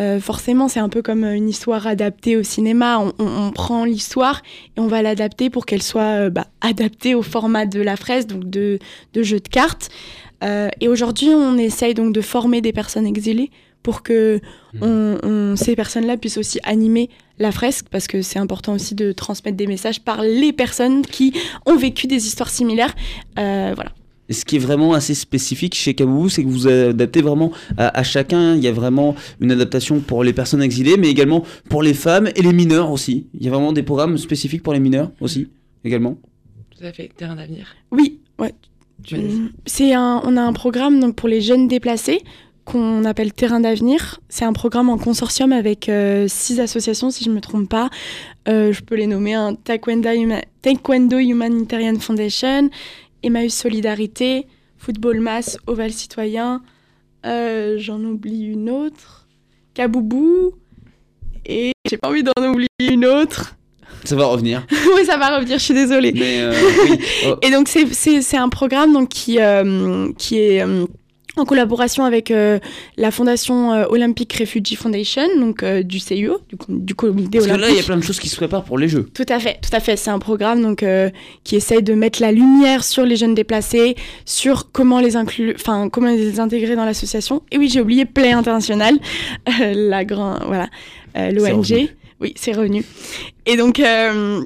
Euh, 0.00 0.20
forcément, 0.20 0.68
c'est 0.68 0.78
un 0.80 0.88
peu 0.88 1.02
comme 1.02 1.24
une 1.24 1.48
histoire 1.48 1.86
adaptée 1.88 2.36
au 2.36 2.42
cinéma. 2.44 3.00
On, 3.00 3.12
on- 3.18 3.46
on 3.48 3.50
prend 3.50 3.84
l'histoire 3.84 4.42
et 4.76 4.80
on 4.80 4.86
va 4.86 5.02
l'adapter 5.02 5.50
pour 5.50 5.66
qu'elle 5.66 5.82
soit 5.82 6.02
euh, 6.26 6.30
bah, 6.30 6.46
adaptée 6.60 7.14
au 7.16 7.22
format 7.22 7.66
de 7.66 7.80
la 7.80 7.96
fresque, 7.96 8.28
donc 8.28 8.48
de, 8.48 8.78
de 9.12 9.22
jeu 9.22 9.40
de 9.40 9.48
cartes. 9.48 9.88
Euh, 10.44 10.68
et 10.80 10.88
aujourd'hui, 10.88 11.28
on 11.28 11.56
essaye 11.58 11.94
donc 11.94 12.12
de 12.14 12.20
former 12.20 12.60
des 12.60 12.72
personnes 12.72 13.06
exilées 13.06 13.50
pour 13.82 14.02
que 14.02 14.40
on- 14.80 15.18
on- 15.22 15.56
ces 15.56 15.74
personnes-là 15.76 16.16
puissent 16.16 16.36
aussi 16.38 16.58
animer 16.64 17.10
la 17.38 17.52
fresque, 17.52 17.86
parce 17.90 18.06
que 18.06 18.22
c'est 18.22 18.38
important 18.38 18.74
aussi 18.74 18.94
de 18.94 19.12
transmettre 19.12 19.56
des 19.56 19.66
messages 19.66 20.00
par 20.00 20.22
les 20.22 20.52
personnes 20.52 21.02
qui 21.02 21.32
ont 21.66 21.76
vécu 21.76 22.06
des 22.06 22.26
histoires 22.26 22.50
similaires. 22.50 22.94
Euh, 23.38 23.72
voilà. 23.74 23.92
Et 24.28 24.34
ce 24.34 24.44
qui 24.44 24.56
est 24.56 24.58
vraiment 24.58 24.92
assez 24.92 25.14
spécifique 25.14 25.74
chez 25.74 25.94
Kaboubou, 25.94 26.28
c'est 26.28 26.42
que 26.44 26.48
vous 26.48 26.68
adaptez 26.68 27.22
vraiment 27.22 27.50
à, 27.78 27.98
à 27.98 28.02
chacun. 28.02 28.56
Il 28.56 28.62
y 28.62 28.68
a 28.68 28.72
vraiment 28.72 29.14
une 29.40 29.50
adaptation 29.52 30.00
pour 30.00 30.22
les 30.22 30.34
personnes 30.34 30.60
exilées, 30.62 30.96
mais 30.98 31.08
également 31.08 31.44
pour 31.70 31.82
les 31.82 31.94
femmes 31.94 32.28
et 32.36 32.42
les 32.42 32.52
mineurs 32.52 32.90
aussi. 32.90 33.26
Il 33.34 33.42
y 33.44 33.48
a 33.48 33.50
vraiment 33.52 33.72
des 33.72 33.82
programmes 33.82 34.18
spécifiques 34.18 34.62
pour 34.62 34.74
les 34.74 34.80
mineurs 34.80 35.12
aussi, 35.20 35.48
également. 35.82 36.18
Tout 36.76 36.84
à 36.84 36.92
fait, 36.92 37.10
terrain 37.16 37.36
d'avenir. 37.36 37.68
Oui, 37.90 38.18
ouais. 38.38 38.52
Mm, 39.12 39.48
C'est 39.66 39.92
un, 39.94 40.20
on 40.24 40.36
a 40.36 40.42
un 40.42 40.52
programme 40.52 41.00
donc 41.00 41.14
pour 41.16 41.28
les 41.28 41.40
jeunes 41.40 41.68
déplacés 41.68 42.22
qu'on 42.64 43.04
appelle 43.04 43.32
Terrain 43.32 43.60
d'avenir. 43.60 44.20
C'est 44.28 44.44
un 44.44 44.52
programme 44.52 44.90
en 44.90 44.98
consortium 44.98 45.52
avec 45.52 45.88
euh, 45.88 46.26
six 46.28 46.60
associations, 46.60 47.10
si 47.10 47.24
je 47.24 47.30
ne 47.30 47.34
me 47.34 47.40
trompe 47.40 47.68
pas. 47.68 47.88
Euh, 48.48 48.72
je 48.72 48.82
peux 48.82 48.94
les 48.96 49.06
nommer 49.06 49.34
un 49.34 49.54
Taekwondo, 49.54 50.10
Huma- 50.10 50.44
Taekwondo 50.62 51.18
Humanitarian 51.18 51.98
Foundation, 51.98 52.68
Emmaüs 53.22 53.54
Solidarité, 53.54 54.46
Football 54.76 55.20
Mass, 55.20 55.58
Oval 55.66 55.92
Citoyen. 55.92 56.60
euh, 57.24 57.76
J'en 57.78 58.00
oublie 58.04 58.44
une 58.44 58.68
autre. 58.68 59.26
Kaboubou. 59.74 60.52
Et 61.46 61.72
j'ai 61.88 61.96
pas 61.96 62.08
envie 62.08 62.22
d'en 62.22 62.32
oublier 62.50 62.68
une 62.80 63.06
autre. 63.06 63.56
Ça 64.08 64.16
va 64.16 64.24
revenir. 64.24 64.66
oui, 64.96 65.04
ça 65.04 65.18
va 65.18 65.36
revenir, 65.36 65.58
je 65.58 65.64
suis 65.64 65.74
désolée. 65.74 66.12
Mais 66.14 66.40
euh, 66.40 66.54
oui. 66.84 66.98
Oh, 67.26 67.34
Et 67.42 67.50
donc 67.50 67.68
c'est- 67.68 68.36
un 68.38 68.48
programme 68.48 68.94
donc, 68.94 69.10
qui, 69.10 69.38
euh, 69.38 70.10
qui 70.16 70.38
est 70.38 70.62
euh, 70.62 70.86
en 71.36 71.44
collaboration 71.44 72.04
avec 72.04 72.32
la 72.96 73.10
Fondation 73.10 73.70
Olympic 73.90 74.32
Refugee 74.32 74.76
Foundation, 74.76 75.22
donc 75.38 75.62
du 75.64 75.98
CIO, 76.00 76.38
du, 76.48 76.56
du 76.68 76.94
comité 76.94 77.38
parce 77.38 77.46
que 77.46 77.52
olympique. 77.52 77.66
là, 77.68 77.74
il 77.74 77.76
y 77.76 77.80
a 77.80 77.84
plein 77.84 77.96
de 77.98 78.02
choses 78.02 78.18
qui 78.18 78.28
se 78.28 78.36
préparent 78.36 78.64
pour 78.64 78.78
les 78.78 78.88
Jeux. 78.88 79.08
Tout 79.14 79.26
à 79.28 79.38
fait, 79.38 79.58
tout 79.62 79.74
à 79.76 79.78
fait. 79.78 79.96
C'est 79.96 80.10
un 80.10 80.18
programme 80.18 80.62
donc 80.62 80.84
qui 81.44 81.54
essaye 81.56 81.82
de 81.82 81.94
mettre 81.94 82.20
la 82.22 82.32
lumière 82.32 82.82
sur 82.82 83.04
les 83.04 83.14
jeunes 83.14 83.34
déplacés, 83.34 83.94
sur 84.24 84.72
comment 84.72 84.98
les 85.00 85.14
inclure, 85.16 85.54
comment 85.92 86.08
les 86.08 86.40
intégrer 86.40 86.74
dans 86.74 86.84
l'association. 86.84 87.42
Et 87.52 87.58
oui, 87.58 87.68
j'ai 87.68 87.82
oublié 87.82 88.04
Play 88.04 88.32
International, 88.32 88.94
la 89.74 90.04
grand, 90.04 90.38
voilà, 90.46 90.68
euh, 91.16 91.30
l'ONG. 91.30 91.88
Oui, 92.20 92.32
c'est 92.36 92.52
revenu. 92.52 92.84
Et 93.46 93.56
donc. 93.56 93.80
euh, 93.80 94.42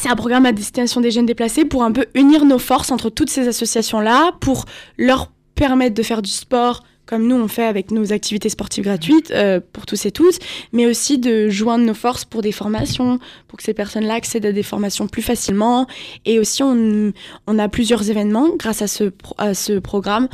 c'est 0.00 0.08
un 0.08 0.14
programme 0.14 0.46
à 0.46 0.52
destination 0.52 1.00
des 1.00 1.10
jeunes 1.10 1.26
déplacés 1.26 1.64
pour 1.64 1.82
un 1.82 1.90
peu 1.90 2.06
unir 2.14 2.44
nos 2.44 2.60
forces 2.60 2.92
entre 2.92 3.10
toutes 3.10 3.30
ces 3.30 3.48
associations-là, 3.48 4.30
pour 4.40 4.64
leur 4.96 5.32
permettre 5.56 5.96
de 5.96 6.04
faire 6.04 6.22
du 6.22 6.30
sport 6.30 6.84
comme 7.08 7.26
nous 7.26 7.36
on 7.36 7.48
fait 7.48 7.64
avec 7.64 7.90
nos 7.90 8.12
activités 8.12 8.50
sportives 8.50 8.84
gratuites 8.84 9.30
euh, 9.30 9.60
pour 9.72 9.86
tous 9.86 10.04
et 10.04 10.12
toutes, 10.12 10.38
mais 10.72 10.86
aussi 10.86 11.18
de 11.18 11.48
joindre 11.48 11.84
nos 11.86 11.94
forces 11.94 12.26
pour 12.26 12.42
des 12.42 12.52
formations, 12.52 13.18
pour 13.48 13.56
que 13.56 13.64
ces 13.64 13.72
personnes-là 13.72 14.14
accèdent 14.14 14.44
à 14.44 14.52
des 14.52 14.62
formations 14.62 15.08
plus 15.08 15.22
facilement. 15.22 15.86
Et 16.26 16.38
aussi, 16.38 16.62
on, 16.62 17.12
a 17.58 17.68
plusieurs 17.68 18.10
événements 18.10 18.50
grâce 18.56 18.82
à 18.82 18.86
ce, 18.86 19.10
à 19.38 19.54
ce 19.54 19.78
programme. 19.78 20.28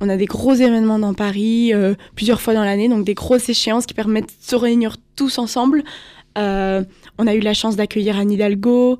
On 0.00 0.08
a 0.08 0.16
des 0.16 0.26
gros 0.26 0.54
événements 0.54 1.00
dans 1.00 1.14
Paris, 1.14 1.74
euh, 1.74 1.94
plusieurs 2.14 2.40
fois 2.40 2.54
dans 2.54 2.64
l'année, 2.64 2.88
donc 2.88 3.04
des 3.04 3.14
grosses 3.14 3.48
échéances 3.48 3.84
qui 3.84 3.94
permettent 3.94 4.26
de 4.26 4.30
se 4.40 4.54
réunir 4.54 4.96
tous 5.16 5.38
ensemble. 5.38 5.82
Euh, 6.38 6.82
on 7.18 7.26
a 7.26 7.34
eu 7.34 7.40
la 7.40 7.54
chance 7.54 7.76
d'accueillir 7.76 8.16
Anne 8.18 8.30
Hidalgo, 8.30 8.98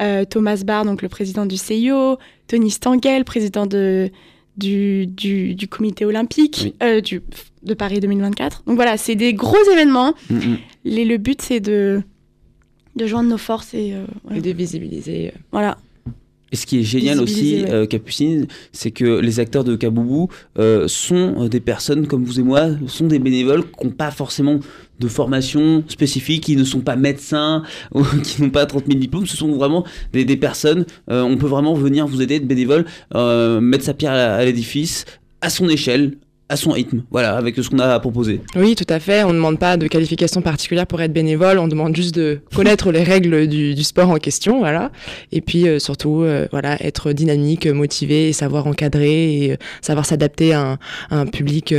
euh, 0.00 0.24
Thomas 0.24 0.62
Barr, 0.64 0.84
donc 0.84 1.02
le 1.02 1.08
président 1.08 1.46
du 1.46 1.56
CIO, 1.56 2.18
Tony 2.48 2.70
Stanguel, 2.70 3.24
président 3.24 3.66
de, 3.66 4.10
du, 4.56 5.06
du, 5.06 5.54
du 5.54 5.68
comité 5.68 6.04
olympique 6.04 6.62
Oui. 6.64 6.74
euh, 6.82 7.00
du, 7.00 7.22
de 7.62 7.74
Paris 7.74 8.00
2024. 8.00 8.64
Donc 8.66 8.76
voilà, 8.76 8.96
c'est 8.96 9.14
des 9.14 9.32
gros 9.34 9.62
événements. 9.72 10.14
Mm, 10.28 10.34
mm. 10.36 10.58
Les- 10.84 11.04
le 11.04 11.18
but, 11.18 11.40
c'est 11.40 11.60
de, 11.60 12.02
de 12.96 13.06
joindre 13.06 13.30
nos 13.30 13.38
forces 13.38 13.74
et 13.74 13.94
euh, 13.94 14.04
ouais, 14.28 14.38
Et 14.38 14.40
de 14.40 14.50
visibiliser. 14.50 15.32
voilà. 15.52 15.78
Et 16.52 16.56
ce 16.56 16.66
qui 16.66 16.80
est 16.80 16.82
génial 16.82 17.18
aussi, 17.20 17.62
ouais. 17.62 17.70
euh, 17.70 17.86
Capucine, 17.86 18.46
c'est 18.72 18.90
que 18.90 19.18
les 19.20 19.40
acteurs 19.40 19.64
de 19.64 19.74
Kaboubou 19.74 20.28
euh, 20.58 20.86
sont 20.86 21.34
euh, 21.38 21.48
des 21.48 21.60
personnes 21.60 22.06
comme 22.06 22.24
vous 22.24 22.38
et 22.38 22.42
moi, 22.42 22.68
sont 22.86 23.06
des 23.06 23.18
bénévoles 23.18 23.64
qui 23.64 23.86
n'ont 23.86 23.92
pas 23.92 24.10
forcément 24.10 24.60
de 25.00 25.08
formation 25.08 25.82
spécifique, 25.88 26.44
qui 26.44 26.56
ne 26.56 26.64
sont 26.64 26.80
pas 26.80 26.94
médecins, 26.94 27.62
ou 27.94 28.04
qui 28.22 28.42
n'ont 28.42 28.50
pas 28.50 28.66
30 28.66 28.84
000 28.86 28.98
diplômes. 29.00 29.26
Ce 29.26 29.36
sont 29.36 29.50
vraiment 29.50 29.84
des, 30.12 30.26
des 30.26 30.36
personnes, 30.36 30.84
euh, 31.10 31.22
on 31.22 31.38
peut 31.38 31.46
vraiment 31.46 31.72
venir 31.72 32.06
vous 32.06 32.20
aider, 32.20 32.36
être 32.36 32.46
bénévole, 32.46 32.84
mettre 33.60 33.84
sa 33.84 33.94
pierre 33.94 34.12
à, 34.12 34.34
à 34.34 34.44
l'édifice, 34.44 35.06
à 35.40 35.48
son 35.48 35.68
échelle, 35.70 36.18
à 36.52 36.56
son 36.56 36.70
rythme, 36.70 37.02
voilà, 37.10 37.36
avec 37.36 37.56
ce 37.56 37.68
qu'on 37.68 37.78
a 37.78 37.86
à 37.94 37.98
proposer. 38.00 38.40
Oui, 38.56 38.74
tout 38.74 38.86
à 38.88 39.00
fait. 39.00 39.24
On 39.24 39.28
ne 39.30 39.34
demande 39.34 39.58
pas 39.58 39.76
de 39.76 39.86
qualification 39.88 40.42
particulière 40.42 40.86
pour 40.86 41.00
être 41.00 41.12
bénévole. 41.12 41.58
On 41.58 41.66
demande 41.68 41.96
juste 41.96 42.14
de 42.14 42.40
connaître 42.54 42.92
les 42.92 43.02
règles 43.02 43.46
du, 43.48 43.74
du 43.74 43.82
sport 43.84 44.10
en 44.10 44.16
question, 44.18 44.58
voilà. 44.60 44.90
Et 45.32 45.40
puis 45.40 45.66
euh, 45.66 45.78
surtout, 45.78 46.22
euh, 46.22 46.46
voilà, 46.52 46.76
être 46.84 47.12
dynamique, 47.12 47.66
motivé, 47.66 48.28
et 48.28 48.32
savoir 48.32 48.66
encadrer 48.66 49.34
et 49.44 49.52
euh, 49.52 49.56
savoir 49.80 50.04
s'adapter 50.06 50.52
à, 50.52 50.60
un- 50.72 50.78
à 51.10 51.16
un 51.20 51.26
public, 51.26 51.74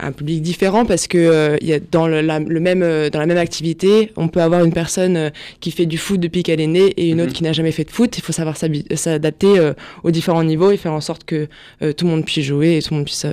un 0.00 0.12
public 0.12 0.42
différent, 0.42 0.84
parce 0.84 1.06
que 1.06 1.56
y 1.64 1.72
a 1.72 1.78
dans 1.90 2.06
le, 2.08 2.20
la, 2.20 2.38
le 2.40 2.60
même, 2.60 2.80
dans 3.10 3.18
la 3.20 3.26
même 3.26 3.38
activité, 3.38 4.10
on 4.16 4.28
peut 4.28 4.42
avoir 4.42 4.64
une 4.64 4.72
personne 4.72 5.30
qui 5.60 5.70
fait 5.70 5.86
du 5.86 5.98
foot 5.98 6.20
depuis 6.20 6.42
qu'elle 6.42 6.60
est 6.60 6.66
née 6.66 6.88
et 6.96 7.08
une 7.10 7.14
Mhm. 7.18 7.22
autre 7.24 7.32
qui 7.32 7.44
n'a 7.44 7.52
jamais 7.52 7.70
fait 7.72 7.84
de 7.84 7.90
foot. 7.90 8.18
Il 8.18 8.22
faut 8.22 8.32
savoir 8.32 8.56
s'adapter 8.56 9.72
aux 10.02 10.10
différents 10.10 10.42
niveaux 10.44 10.70
et 10.70 10.76
faire 10.76 10.92
en 10.92 11.00
sorte 11.00 11.24
que 11.24 11.46
tout 11.80 12.04
le 12.04 12.10
monde 12.10 12.24
puisse 12.24 12.44
jouer 12.44 12.76
et 12.78 12.82
tout 12.82 12.92
le 12.92 12.96
monde 12.98 13.06
puisse, 13.06 13.26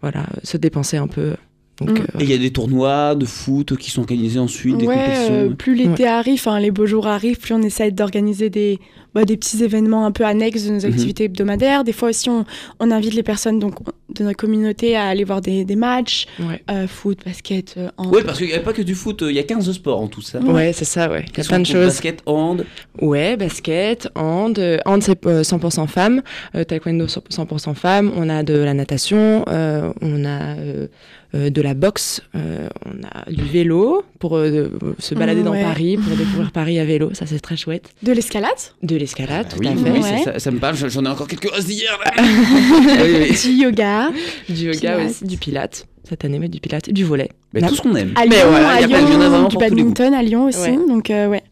voilà, 0.00 0.26
se 0.42 0.56
dépenser 0.56 0.96
un 0.96 1.08
peu. 1.08 1.34
Donc, 1.80 1.90
Mm. 1.90 2.02
euh, 2.02 2.18
Et 2.20 2.24
il 2.24 2.30
y 2.30 2.34
a 2.34 2.38
des 2.38 2.50
tournois 2.52 3.14
de 3.14 3.24
foot 3.24 3.76
qui 3.76 3.90
sont 3.92 4.00
organisés 4.00 4.40
ensuite, 4.40 4.76
des 4.78 4.86
Ouais, 4.86 4.96
compétitions. 4.96 5.34
euh, 5.34 5.48
plus 5.50 5.74
l'été 5.76 6.06
arrive, 6.08 6.34
enfin, 6.40 6.58
les 6.58 6.72
beaux 6.72 6.86
jours 6.86 7.06
arrivent, 7.06 7.38
plus 7.38 7.54
on 7.54 7.62
essaie 7.62 7.90
d'organiser 7.92 8.50
des, 8.50 8.80
bah, 9.14 9.24
des 9.24 9.36
petits 9.36 9.62
événements 9.64 10.04
un 10.06 10.12
peu 10.12 10.24
annexes 10.24 10.64
de 10.64 10.70
nos 10.72 10.80
Mhm. 10.80 10.84
activités 10.92 11.24
hebdomadaires. 11.24 11.84
Des 11.84 11.92
fois 11.92 12.10
aussi, 12.10 12.28
on, 12.30 12.44
on 12.80 12.90
invite 12.90 13.14
les 13.14 13.22
personnes 13.22 13.58
donc, 13.58 13.74
de 14.14 14.24
notre 14.24 14.36
communauté 14.36 14.96
à 14.96 15.06
aller 15.06 15.24
voir 15.24 15.40
des, 15.40 15.64
des 15.64 15.76
matchs, 15.76 16.26
ouais. 16.40 16.62
euh, 16.70 16.86
foot, 16.86 17.18
basket, 17.24 17.74
euh, 17.76 17.88
hand. 17.96 18.10
Oui, 18.12 18.20
parce 18.24 18.38
qu'il 18.38 18.46
n'y 18.48 18.54
a 18.54 18.60
pas 18.60 18.72
que 18.72 18.82
du 18.82 18.94
foot, 18.94 19.22
il 19.26 19.34
y 19.34 19.38
a 19.38 19.42
15 19.42 19.70
sports 19.72 20.00
en 20.00 20.08
tout 20.08 20.22
ça. 20.22 20.40
Ouais, 20.40 20.72
c'est 20.72 20.84
ça, 20.84 21.10
ouais. 21.10 21.24
Il 21.32 21.38
y 21.38 21.40
a 21.40 21.44
plein 21.44 21.60
de 21.60 21.66
choses. 21.66 21.86
Basket, 21.86 22.22
hand, 22.26 22.64
Ouais, 23.00 23.36
basket, 23.36 24.08
hand. 24.14 24.58
euh, 24.58 24.78
hand, 24.84 25.02
c'est 25.02 25.26
euh, 25.26 25.42
100% 25.42 25.86
femmes. 25.86 26.22
Euh, 26.54 26.64
taekwondo, 26.64 27.06
100% 27.06 27.74
femmes. 27.74 28.12
On 28.16 28.28
a 28.28 28.42
de 28.42 28.54
la 28.54 28.74
natation. 28.74 29.44
euh, 29.48 29.92
on 30.00 30.24
a 30.24 30.56
euh, 30.56 30.86
euh, 31.34 31.50
de 31.50 31.62
la 31.62 31.74
boxe. 31.74 32.20
euh, 32.34 32.68
on 32.86 33.04
a 33.06 33.30
du 33.30 33.44
vélo 33.44 34.02
pour 34.18 34.36
euh, 34.36 34.70
se 34.98 35.14
balader 35.14 35.42
dans 35.42 35.52
Ouais. 35.52 35.62
Paris, 35.62 35.96
pour 35.96 36.16
découvrir 36.16 36.50
Paris 36.52 36.78
à 36.78 36.84
vélo. 36.84 37.10
Ça, 37.14 37.26
c'est 37.26 37.38
très 37.40 37.56
chouette. 37.56 37.90
De 38.02 38.12
l'escalade? 38.12 38.48
De 38.82 38.96
l'escalade, 38.98 39.46
Ah 39.50 39.52
tout 39.54 39.60
oui, 39.60 39.68
à 39.68 39.76
fait. 39.76 39.90
oui, 39.90 40.00
Ouais. 40.00 40.38
ça, 40.38 40.50
me 40.50 40.58
parle, 40.58 40.76
j'en 40.76 41.04
ai 41.04 41.08
encore 41.08 41.26
quelques 41.28 41.50
os 41.56 41.64
d'hier. 41.64 41.98
là. 42.04 42.12
Oui, 43.02 43.28
oui. 43.30 43.38
Du 43.42 43.50
yoga. 43.62 44.08
Du 44.48 44.54
yoga 44.66 44.78
Pilates. 44.78 45.10
aussi, 45.10 45.24
du 45.24 45.36
pilate. 45.36 45.86
Cette 46.08 46.24
année, 46.24 46.38
mais 46.38 46.48
du 46.48 46.58
pilate 46.60 46.88
et 46.88 46.92
du 46.92 47.04
volet. 47.04 47.28
Mais 47.52 47.60
tout 47.60 47.74
ce 47.74 47.82
qu'on 47.82 47.94
aime. 47.94 48.12
À 48.16 48.24
Mais 48.24 48.36
Lyon, 48.36 48.46
voilà, 48.50 48.68
à 48.70 48.80
il 48.80 48.82
y 48.82 48.84
a 48.84 48.88
plein- 48.98 49.00
Lyon, 49.10 49.20
y 49.22 49.26
en 49.26 49.44
a 49.44 49.48
du 49.48 49.56
badminton 49.58 50.14
à 50.14 50.22
Lyon 50.22 50.46
aussi. 50.46 50.58
Ouais. 50.60 50.78
Donc, 50.88 51.10
euh, 51.10 51.28
ouais. 51.28 51.42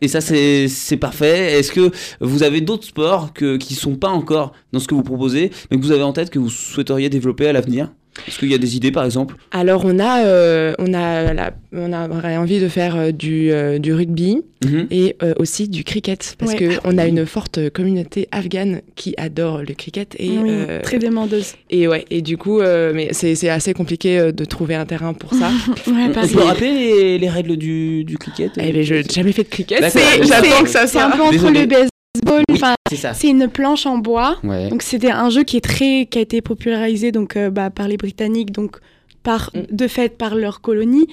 Et 0.00 0.08
ça, 0.08 0.20
c'est 0.20 0.66
c'est 0.68 0.96
parfait. 0.96 1.58
Est-ce 1.58 1.70
que 1.70 1.90
vous 2.20 2.42
avez 2.42 2.60
d'autres 2.62 2.86
sports 2.86 3.32
que, 3.34 3.56
qui 3.58 3.74
sont 3.74 3.96
pas 3.96 4.08
encore 4.08 4.52
dans 4.72 4.80
ce 4.80 4.88
que 4.88 4.94
vous 4.94 5.02
proposez, 5.02 5.50
mais 5.70 5.76
que 5.76 5.82
vous 5.82 5.92
avez 5.92 6.02
en 6.02 6.12
tête 6.14 6.30
que 6.30 6.38
vous 6.38 6.48
souhaiteriez 6.48 7.10
développer 7.10 7.46
à 7.46 7.52
l'avenir? 7.52 7.92
Est-ce 8.28 8.38
qu'il 8.38 8.50
y 8.50 8.54
a 8.54 8.58
des 8.58 8.76
idées 8.76 8.92
par 8.92 9.04
exemple? 9.04 9.34
Alors 9.50 9.82
on 9.84 9.98
a, 9.98 10.24
euh, 10.24 10.72
on 10.78 10.94
a, 10.94 11.32
la- 11.34 11.52
on 11.72 11.92
a 11.92 12.06
vraiment 12.08 12.42
envie 12.42 12.60
de 12.60 12.68
faire 12.68 12.96
euh, 12.96 13.10
du, 13.10 13.50
euh, 13.52 13.78
du 13.78 13.92
rugby 13.92 14.38
Mhm. 14.64 14.86
et 14.90 15.16
euh, 15.22 15.34
aussi 15.38 15.68
du 15.68 15.84
cricket 15.84 16.36
parce 16.38 16.52
Ouais. 16.52 16.58
que 16.58 16.64
on 16.84 16.96
a 16.96 17.06
une 17.06 17.26
forte 17.26 17.68
communauté 17.70 18.28
afghane 18.32 18.80
qui 18.96 19.14
adore 19.18 19.58
le 19.58 19.74
cricket 19.74 20.14
et 20.18 20.30
oui, 20.30 20.48
euh, 20.48 20.80
très 20.80 20.98
demandeuse. 20.98 21.54
et 21.68 21.86
ouais 21.86 22.06
et 22.10 22.22
du 22.22 22.38
coup 22.38 22.60
euh, 22.60 22.92
mais 22.94 23.08
c'est 23.12 23.34
c'est 23.34 23.50
assez 23.50 23.74
compliqué 23.74 24.32
de 24.32 24.44
trouver 24.46 24.74
un 24.76 24.86
terrain 24.86 25.12
pour 25.12 25.34
ça. 25.34 25.50
Ouais, 25.86 26.06
On, 26.16 26.24
on 26.24 26.28
peut 26.28 26.42
rappeler 26.42 26.72
les, 26.72 27.18
les 27.18 27.28
règles 27.28 27.56
du, 27.56 28.04
du 28.04 28.16
cricket? 28.16 28.52
Eh 28.56 28.72
ben, 28.72 28.82
je 28.82 28.94
n'ai 28.94 29.02
jamais 29.02 29.32
fait 29.32 29.42
de 29.44 29.48
cricket. 29.48 29.80
J'attends 29.82 30.62
que 30.62 30.68
ça 30.70 30.86
C'est 30.86 30.98
un 30.98 31.08
soit. 31.08 31.16
peu 31.16 31.22
entre 31.22 31.32
Désolé. 31.32 31.60
le 31.62 31.66
baseball. 31.66 32.42
Oui, 32.48 32.58
c'est 32.96 33.02
ça. 33.02 33.14
c'est 33.14 33.28
une 33.28 33.48
planche 33.48 33.86
en 33.86 33.98
bois. 33.98 34.38
Ouais. 34.44 34.68
Donc 34.68 34.82
c'était 34.82 35.10
un 35.10 35.30
jeu 35.30 35.42
qui 35.44 35.56
est 35.56 35.60
très 35.64 36.06
qui 36.06 36.18
a 36.18 36.20
été 36.22 36.40
popularisé 36.42 37.12
donc 37.12 37.36
euh, 37.36 37.50
bah, 37.50 37.70
par 37.70 37.88
les 37.88 37.96
Britanniques 37.96 38.52
donc 38.52 38.78
par 39.22 39.50
Mm. 39.54 39.74
de 39.74 39.88
fait 39.88 40.18
par 40.18 40.34
leur 40.34 40.60
colonie 40.60 41.06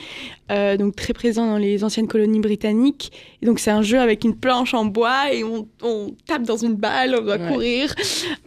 euh, 0.51 0.75
donc 0.75 0.97
très 0.97 1.13
présent 1.13 1.45
dans 1.47 1.57
les 1.57 1.83
anciennes 1.85 2.07
colonies 2.09 2.41
britanniques 2.41 3.11
et 3.41 3.45
donc 3.45 3.59
c'est 3.59 3.71
un 3.71 3.81
jeu 3.81 4.00
avec 4.01 4.25
une 4.25 4.35
planche 4.35 4.73
en 4.73 4.83
bois 4.83 5.31
et 5.33 5.45
on, 5.45 5.65
on 5.81 6.13
tape 6.27 6.43
dans 6.43 6.57
une 6.57 6.75
balle 6.75 7.15
on 7.17 7.23
doit 7.23 7.38
Ouais. 7.38 7.47
courir 7.53 7.95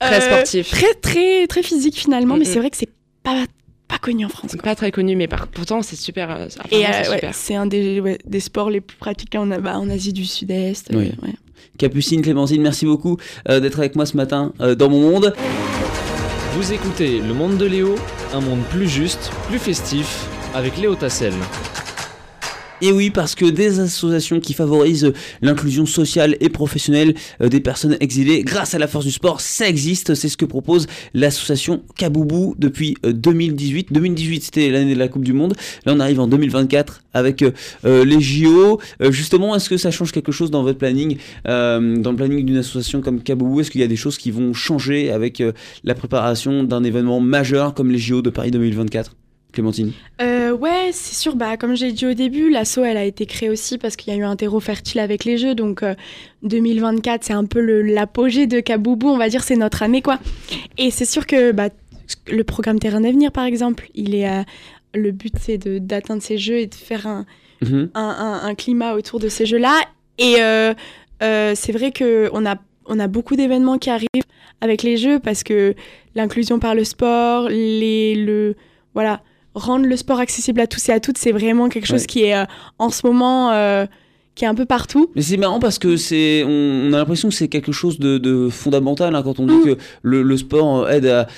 Très 0.01 0.19
Euh, 0.19 0.21
sportif. 0.21 0.71
très 0.71 0.93
très 0.95 1.47
très 1.47 1.63
physique 1.63 1.95
finalement 1.97 2.37
mais 2.37 2.45
c'est 2.45 2.59
vrai 2.59 2.69
que 2.69 2.77
c'est 2.77 2.91
pas 3.23 3.45
pas 3.89 3.97
connu 3.99 4.27
en 4.27 4.29
France 4.29 4.55
pas 4.63 4.75
très 4.75 4.91
connu, 4.91 5.15
mais 5.17 5.29
par- 5.29 5.47
pourtant 5.49 5.81
c'est 5.83 5.97
super. 5.97 6.47
c'est 6.51 6.59
ouais, 7.55 7.57
un 7.57 7.67
des, 7.67 8.01
ouais, 8.01 8.19
des 8.27 8.41
sports 8.41 8.69
les 8.71 8.81
plus 8.83 8.97
pratiqués 8.99 9.39
en, 9.39 9.47
bah, 9.47 9.79
en 9.79 9.89
Asie 9.89 10.13
du 10.13 10.25
Sud-Est 10.27 10.91
Oui. 10.95 11.13
Capucine, 11.79 12.23
Clémentine, 12.23 12.63
merci 12.63 12.87
beaucoup 12.87 13.17
euh, 13.49 13.61
d'être 13.61 13.79
avec 13.79 13.97
moi 13.97 14.07
ce 14.07 14.17
matin 14.17 14.53
euh, 14.61 14.75
dans 14.75 14.89
mon 14.89 15.01
monde. 15.01 15.35
Vous 16.57 16.73
écoutez 16.73 17.21
Le 17.21 17.35
Monde 17.35 17.57
de 17.57 17.67
Léo, 17.67 17.97
un 18.33 18.41
monde 18.41 18.63
plus 18.71 18.89
juste, 18.89 19.31
plus 19.49 19.59
festif, 19.59 20.27
avec 20.55 20.79
Léo 20.79 20.95
Tassel. 20.95 21.35
Et 22.85 22.93
oui, 22.93 23.09
parce 23.09 23.35
que 23.35 23.47
des 23.47 23.81
associations 23.81 24.41
qui 24.41 24.53
favorisent 24.53 25.11
l'inclusion 25.41 25.87
sociale 25.87 26.37
et 26.41 26.51
professionnelle 26.51 27.15
euh, 27.41 27.49
des 27.49 27.61
personnes 27.61 27.97
exilées 28.01 28.43
grâce 28.43 28.75
à 28.75 28.79
la 28.79 28.87
force 28.87 29.07
du 29.07 29.11
sport, 29.11 29.41
ça 29.41 29.67
existe. 29.67 30.15
C'est 30.15 30.29
ce 30.29 30.37
que 30.37 30.45
propose 30.45 30.87
l'association 31.15 31.83
Kaboubou 31.97 32.55
depuis 32.59 32.95
euh, 33.07 33.15
2018. 33.15 33.91
2018, 33.91 34.43
c'était 34.43 34.69
l'année 34.69 34.93
de 34.93 34.99
la 34.99 35.09
Coupe 35.09 35.25
du 35.25 35.33
Monde. 35.33 35.55
Là, 35.87 35.95
on 35.97 36.01
arrive 36.01 36.21
en 36.21 36.27
2024 36.27 37.01
avec 37.15 37.43
euh, 37.43 38.05
les 38.05 38.21
JO. 38.21 38.79
Justement, 39.09 39.57
est-ce 39.57 39.71
que 39.71 39.79
ça 39.79 39.91
change 39.91 40.13
quelque 40.13 40.33
chose 40.33 40.51
dans 40.51 40.63
votre 40.63 40.77
planning, 40.77 41.17
dans 41.47 41.81
le 41.81 42.17
planning 42.17 42.45
d'une 42.45 42.59
association 42.59 43.01
comme 43.01 43.23
Kaboubou? 43.23 43.61
Est-ce 43.61 43.71
qu'il 43.71 43.81
y 43.81 43.85
a 43.85 43.89
des 43.89 43.97
choses 43.97 44.19
qui 44.19 44.31
vont 44.31 44.53
changer 44.53 45.11
avec 45.11 45.43
la 45.85 45.95
préparation 45.95 46.65
d'un 46.65 46.85
événement 46.85 47.21
majeur 47.21 47.73
comme 47.73 47.91
les 47.91 47.99
JO 47.99 48.21
de 48.21 48.29
Paris 48.29 48.51
2024 48.51 49.13
Clémentine 49.55 49.93
Euh, 50.21 50.53
ouais, 50.53 50.91
c'est 50.93 51.15
sûr. 51.15 51.35
Bah, 51.37 51.57
comme 51.57 51.75
j'ai 51.77 51.93
dit 51.93 52.07
au 52.07 52.13
début, 52.15 52.51
l'asso 52.51 52.79
elle 52.85 52.97
a 52.99 53.05
été 53.05 53.25
créée 53.25 53.49
aussi 53.49 53.79
parce 53.79 53.97
qu'il 53.97 54.13
y 54.13 54.17
a 54.17 54.19
eu 54.21 54.25
un 54.25 54.37
terreau 54.37 54.61
fertile 54.61 55.01
avec 55.01 55.25
les 55.25 55.39
Jeux. 55.39 55.55
Donc 55.55 55.83
euh, 55.83 55.95
2024, 56.43 57.25
c'est 57.25 57.33
un 57.33 57.45
peu 57.45 57.61
l'apogée 57.61 58.47
de 58.47 58.61
Kaboubou. 58.61 59.09
On 59.09 59.17
va 59.17 59.29
dire 59.29 59.43
c'est 59.43 59.57
notre 59.57 59.83
année 59.83 60.03
quoi. 60.03 60.19
Et 60.79 60.91
c'est 60.91 61.05
sûr 61.07 61.27
que 61.27 61.53
bah, 61.53 61.69
le 62.31 62.45
programme 62.45 62.79
Terrain 62.79 63.01
d'avenir, 63.01 63.33
par 63.33 63.45
exemple, 63.45 63.89
il 63.95 64.15
est 64.15 64.29
euh, 64.29 64.43
le 64.95 65.11
but 65.11 65.33
c'est 65.41 65.59
de- 65.59 65.79
d'atteindre 65.79 66.23
ces 66.23 66.37
Jeux 66.39 66.59
et 66.59 66.67
de 66.67 66.75
faire 66.75 67.07
un, 67.07 67.25
Mhm. 67.63 67.91
un, 67.95 68.01
un- 68.03 68.47
un 68.49 68.55
climat 68.55 68.95
autour 68.95 69.21
de 69.21 69.29
ces 69.29 69.47
Jeux-là. 69.47 69.81
Et 70.19 70.37
euh, 70.41 70.75
euh, 71.23 71.53
c'est 71.55 71.73
vrai 71.73 71.93
que 71.93 72.29
on 72.33 72.45
a 72.45 72.57
on 72.87 72.99
a 73.01 73.07
beaucoup 73.07 73.35
d'événements 73.37 73.79
qui 73.79 73.89
arrivent 73.89 74.09
avec 74.61 74.83
les 74.83 74.99
Jeux 74.99 75.19
parce 75.19 75.43
que 75.43 75.75
l'inclusion 76.15 76.59
par 76.59 76.75
le 76.75 76.85
sport, 76.85 77.49
les 77.49 78.15
le 78.15 78.57
voilà 78.93 79.23
rendre 79.55 79.87
le 79.87 79.97
sport 79.97 80.19
accessible 80.19 80.61
à 80.61 80.67
tous 80.67 80.89
et 80.89 80.93
à 80.93 81.01
toutes, 81.01 81.19
c'est 81.19 81.33
vraiment 81.33 81.69
quelque 81.69 81.87
chose 81.87 82.01
Ouais. 82.03 82.07
qui 82.07 82.23
est 82.25 82.37
euh, 82.37 82.45
en 82.79 82.91
ce 82.91 83.07
moment 83.07 83.51
euh, 83.53 83.87
qui 84.35 84.45
est 84.45 84.49
un 84.49 84.55
peu 84.57 84.65
partout. 84.65 85.11
Mais 85.15 85.23
c'est 85.23 85.37
marrant 85.37 85.61
parce 85.61 85.79
que 85.79 85.97
c'est, 85.97 86.43
on, 86.45 86.51
on 86.89 86.93
a 86.93 86.97
l'impression 86.99 87.29
que 87.29 87.35
c'est 87.37 87.47
quelque 87.47 87.71
chose 87.71 88.01
de, 88.01 88.19
de 88.19 88.49
fondamental 88.49 89.15
hein, 89.15 89.23
quand 89.23 89.39
on 89.39 89.47
dit 89.47 89.55
Mm. 89.55 89.65
que 89.65 89.77
le, 90.03 90.23
le 90.25 90.37
sport 90.37 90.81
euh, 90.87 90.89
aide 90.91 91.07
à, 91.07 91.29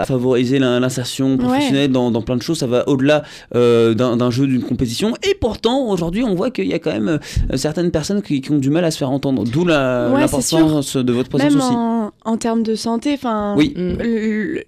à 0.00 0.04
favoriser 0.04 0.60
l'in- 0.60 0.78
l'insertion 0.78 1.36
professionnelle 1.36 1.90
dans, 1.90 2.12
dans 2.12 2.22
plein 2.22 2.36
de 2.36 2.42
choses. 2.42 2.58
Ça 2.58 2.68
va 2.68 2.88
au-delà 2.88 3.24
euh, 3.56 3.92
d'un 3.94 4.30
jeu, 4.30 4.46
d'une 4.46 4.62
compétition. 4.62 5.14
Et 5.28 5.34
pourtant, 5.34 5.88
aujourd'hui, 5.90 6.22
on 6.22 6.36
voit 6.36 6.52
qu'il 6.52 6.68
y 6.68 6.74
a 6.74 6.78
quand 6.78 6.92
même 6.92 7.18
certaines 7.56 7.90
personnes 7.90 8.22
qui, 8.22 8.40
qui 8.40 8.52
ont 8.52 8.58
du 8.58 8.70
mal 8.70 8.84
à 8.84 8.92
se 8.92 8.98
faire 8.98 9.10
entendre. 9.10 9.42
D'où 9.42 9.64
la- 9.64 10.10
Ouais, 10.14 10.20
l'importance 10.20 10.96
de 10.96 11.12
votre 11.12 11.30
présence 11.30 11.50
Même 11.54 11.60
aussi. 11.60 11.74
en, 11.74 12.12
en 12.24 12.36
termes 12.36 12.62
de 12.62 12.76
santé, 12.76 13.14
enfin, 13.14 13.54
Oui. 13.56 13.74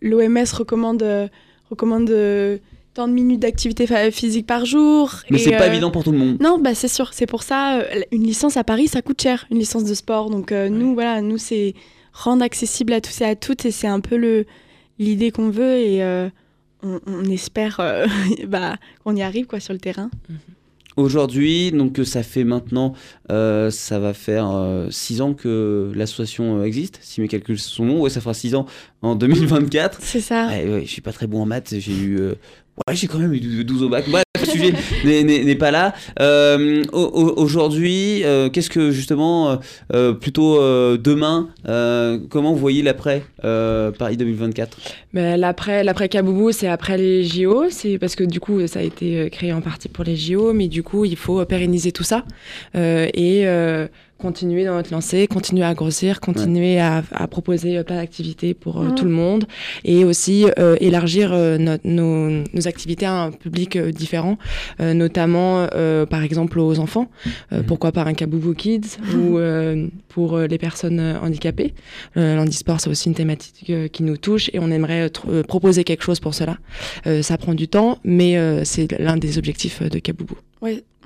L'OMS 0.02 0.44
recommande 0.58 1.04
recommande 1.70 2.10
tant 2.94 3.06
de 3.06 3.12
minutes 3.12 3.40
d'activité 3.40 3.86
physique 4.10 4.46
par 4.46 4.64
jour. 4.64 5.14
Mais 5.30 5.38
c'est 5.38 5.52
pas 5.52 5.64
euh, 5.64 5.70
évident 5.72 5.90
pour 5.90 6.02
tout 6.04 6.12
le 6.12 6.18
monde. 6.18 6.38
Non, 6.40 6.58
bah 6.58 6.74
c'est 6.74 6.88
sûr. 6.88 7.10
C'est 7.12 7.26
pour 7.26 7.42
ça, 7.44 7.78
euh, 7.80 8.00
une 8.10 8.24
licence 8.24 8.56
à 8.56 8.64
Paris, 8.64 8.88
ça 8.88 9.00
coûte 9.02 9.20
cher, 9.22 9.46
une 9.50 9.58
licence 9.58 9.84
de 9.84 9.94
sport. 9.94 10.28
Donc 10.30 10.50
euh, 10.52 10.68
nous, 10.68 10.94
voilà, 10.94 11.20
nous 11.22 11.38
c'est 11.38 11.74
rendre 12.12 12.42
accessible 12.42 12.92
à 12.92 13.00
tous 13.00 13.20
et 13.20 13.24
à 13.24 13.36
toutes, 13.36 13.64
et 13.64 13.70
c'est 13.70 13.86
un 13.86 14.00
peu 14.00 14.16
le 14.16 14.44
l'idée 14.98 15.30
qu'on 15.30 15.50
veut, 15.50 15.76
et 15.78 16.02
euh, 16.02 16.28
on, 16.82 16.98
on 17.06 17.24
espère 17.30 17.80
bah, 18.48 18.76
qu'on 19.04 19.14
y 19.16 19.22
arrive 19.22 19.46
quoi 19.46 19.60
sur 19.60 19.72
le 19.72 19.78
terrain. 19.78 20.10
Aujourd'hui, 20.96 21.70
donc 21.70 21.98
ça 22.04 22.22
fait 22.24 22.42
maintenant, 22.44 22.94
euh, 23.30 23.70
ça 23.70 24.00
va 24.00 24.12
faire 24.12 24.50
6 24.90 25.20
ans 25.20 25.34
que 25.34 25.92
l'association 25.94 26.62
existe, 26.64 26.98
si 27.00 27.20
mes 27.20 27.28
calculs 27.28 27.58
sont 27.60 27.86
bons. 27.86 28.00
Ouais, 28.00 28.10
ça 28.10 28.20
fera 28.20 28.34
6 28.34 28.54
ans 28.56 28.66
en 29.00 29.14
2024. 29.16 29.98
C'est 30.02 30.20
ça. 30.20 30.48
Ouais, 30.48 30.68
ouais, 30.68 30.82
je 30.84 30.90
suis 30.90 31.00
pas 31.00 31.12
très 31.12 31.28
bon 31.28 31.42
en 31.42 31.46
maths, 31.46 31.74
j'ai 31.78 31.96
eu. 31.96 32.18
euh, 32.18 32.34
Ouais, 32.88 32.94
j'ai 32.96 33.06
quand 33.06 33.18
même 33.18 33.32
eu 33.34 33.40
12 33.64 33.82
au 33.82 33.88
bac. 33.88 34.04
Bref, 34.08 34.22
le 34.40 34.46
sujet 34.46 34.72
n'est- 35.04 35.54
pas 35.54 35.70
là. 35.70 35.94
Euh, 36.20 36.82
au- 36.92 36.98
au- 36.98 37.40
Aujourd'hui, 37.42 38.22
euh, 38.24 38.48
qu'est-ce 38.48 38.70
que 38.70 38.90
justement, 38.90 39.50
euh, 39.50 39.56
euh, 39.94 40.12
plutôt 40.12 40.60
euh, 40.60 40.96
demain, 40.96 41.48
comment 42.30 42.52
vous 42.52 42.58
voyez 42.58 42.82
l'après 42.82 43.22
Paris 43.42 44.16
2024 44.16 44.78
Mais 45.12 45.36
l'après, 45.36 45.84
Kaboubou, 46.08 46.52
c'est 46.52 46.68
après 46.68 46.96
les 46.96 47.24
JO. 47.24 47.64
C'est 47.70 47.98
parce 47.98 48.16
que 48.16 48.24
du 48.24 48.40
coup, 48.40 48.66
ça 48.66 48.80
a 48.80 48.82
été 48.82 49.28
créé 49.30 49.52
en 49.52 49.60
partie 49.60 49.88
pour 49.88 50.04
les 50.04 50.16
JO, 50.16 50.52
mais 50.52 50.68
du 50.68 50.82
coup, 50.82 51.04
il 51.04 51.16
faut 51.16 51.44
pérenniser 51.44 51.92
tout 51.92 52.04
ça 52.04 52.24
et 52.74 53.44
continuer 54.20 54.64
dans 54.64 54.74
notre 54.74 54.92
lancée, 54.92 55.26
continuer 55.26 55.64
à 55.64 55.74
grossir, 55.74 56.20
continuer 56.20 56.78
à, 56.78 57.02
à 57.12 57.26
proposer 57.26 57.78
euh, 57.78 57.84
plein 57.84 57.96
d'activités 57.96 58.54
pour 58.54 58.80
euh, 58.80 58.90
tout 58.90 59.04
le 59.04 59.10
monde 59.10 59.46
et 59.84 60.04
aussi 60.04 60.46
euh, 60.58 60.76
élargir 60.80 61.30
euh, 61.32 61.58
nos, 61.84 62.30
nos 62.52 62.68
activités 62.68 63.06
à 63.06 63.22
un 63.24 63.30
public 63.30 63.76
euh, 63.76 63.90
différent, 63.90 64.36
euh, 64.80 64.94
notamment 64.94 65.66
euh, 65.74 66.06
par 66.06 66.22
exemple 66.22 66.58
aux 66.58 66.78
enfants. 66.78 67.08
Euh, 67.52 67.60
Mhm. 67.60 67.66
Pourquoi 67.66 67.92
pas 67.92 68.04
un 68.04 68.14
Kaboubou 68.14 68.54
Kids 68.54 68.98
ou 69.14 69.38
euh, 69.38 69.86
pour 70.08 70.36
euh, 70.36 70.46
les 70.46 70.58
personnes 70.58 71.00
handicapées. 71.22 71.74
Euh, 72.16 72.36
L'handisport, 72.36 72.80
c'est 72.80 72.90
aussi 72.90 73.08
une 73.08 73.14
thématique 73.14 73.70
euh, 73.70 73.88
qui 73.88 74.02
nous 74.02 74.16
touche 74.16 74.50
et 74.52 74.58
on 74.58 74.70
aimerait 74.70 75.10
proposer 75.46 75.84
quelque 75.84 76.02
chose 76.02 76.20
pour 76.20 76.34
cela. 76.34 76.58
Euh, 77.06 77.22
ça 77.22 77.36
prend 77.38 77.54
du 77.54 77.68
temps, 77.68 77.98
mais 78.04 78.36
euh, 78.36 78.62
c'est 78.64 78.98
l'un 78.98 79.16
des 79.16 79.38
objectifs 79.38 79.82
euh, 79.82 79.88
de 79.88 79.98
Kaboubou. 79.98 80.36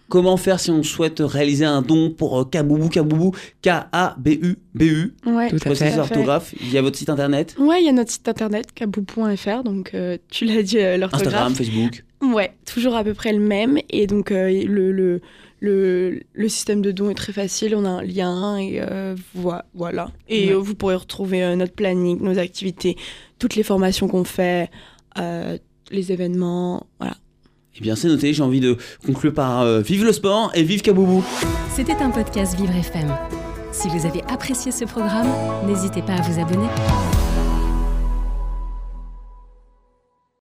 Comment 0.09 0.37
faire 0.37 0.61
si 0.61 0.71
on 0.71 0.83
souhaite 0.83 1.21
réaliser 1.25 1.65
un 1.65 1.81
don 1.83 2.11
pour 2.11 2.39
euh, 2.41 2.45
Kaboubou 2.45 2.89
Kaboubou 2.89 3.33
K-A-B-U-B-U 3.63 5.15
Ouais. 5.27 5.51
Tout 5.51 5.57
à 5.69 5.75
fait. 5.75 5.97
l'orthographe. 5.97 6.55
Il 6.61 6.71
y 6.73 6.79
a 6.79 6.83
votre 6.83 6.97
site 6.99 7.09
internet, 7.11 7.57
Ouais, 7.59 7.81
il 7.81 7.87
y 7.87 7.89
a 7.89 7.93
notre 7.93 8.11
site 8.11 8.29
internet 8.29 8.73
kaboub.fr, 8.73 9.63
donc 9.65 9.93
euh, 9.95 10.19
tu 10.31 10.45
l'as 10.45 10.63
dit, 10.63 10.79
euh, 10.79 10.97
l'orthographe. 10.97 11.27
Instagram, 11.27 11.55
Facebook. 11.55 12.05
Ouais, 12.23 12.53
toujours 12.65 12.97
à 12.97 13.05
peu 13.05 13.15
près 13.15 13.33
le 13.33 13.41
même. 13.41 13.79
Et 13.91 14.07
donc, 14.07 14.31
euh, 14.31 14.49
le, 14.67 14.93
le, 14.93 15.21
le, 15.61 16.21
le 16.33 16.49
système 16.49 16.81
de 16.83 16.91
don 16.93 17.11
est 17.11 17.15
très 17.15 17.33
facile. 17.33 17.75
On 17.75 17.85
a 17.85 17.89
un 17.89 18.03
lien 18.03 18.57
et 18.57 18.81
euh, 18.81 19.15
voi- 19.35 19.65
voilà. 19.75 20.11
Et 20.29 20.49
Ouais. 20.49 20.55
vous 20.55 20.75
pourrez 20.75 20.95
retrouver 20.97 21.43
euh, 21.45 21.57
notre 21.57 21.75
planning, 21.75 22.21
nos 22.23 22.39
activités, 22.39 22.97
toutes 23.39 23.57
les 23.57 23.63
formations 23.63 24.09
qu'on 24.09 24.25
fait, 24.25 24.71
euh, 25.19 25.59
les 25.91 26.13
événements. 26.13 26.87
Voilà. 26.99 27.17
Eh 27.77 27.81
bien, 27.81 27.97
c'est 27.97 28.09
noté. 28.09 28.33
J'ai 28.33 28.43
envie 28.43 28.61
de 28.61 28.77
conclure 29.05 29.35
par 29.35 29.63
euh, 29.63 29.81
vive 29.81 30.05
le 30.05 30.13
sport 30.13 30.51
et 30.55 30.63
vive 30.63 30.83
Kaboubou. 30.83 31.25
C'était 31.75 31.97
un 31.97 32.11
podcast 32.11 32.57
Vivre 32.57 32.75
FM. 32.75 33.13
Si 33.73 33.89
vous 33.89 34.07
avez 34.07 34.23
apprécié 34.29 34.71
ce 34.71 34.85
programme, 34.85 35.27
n'hésitez 35.67 36.03
pas 36.03 36.15
à 36.15 36.23
vous 36.23 36.41
abonner. 36.41 36.69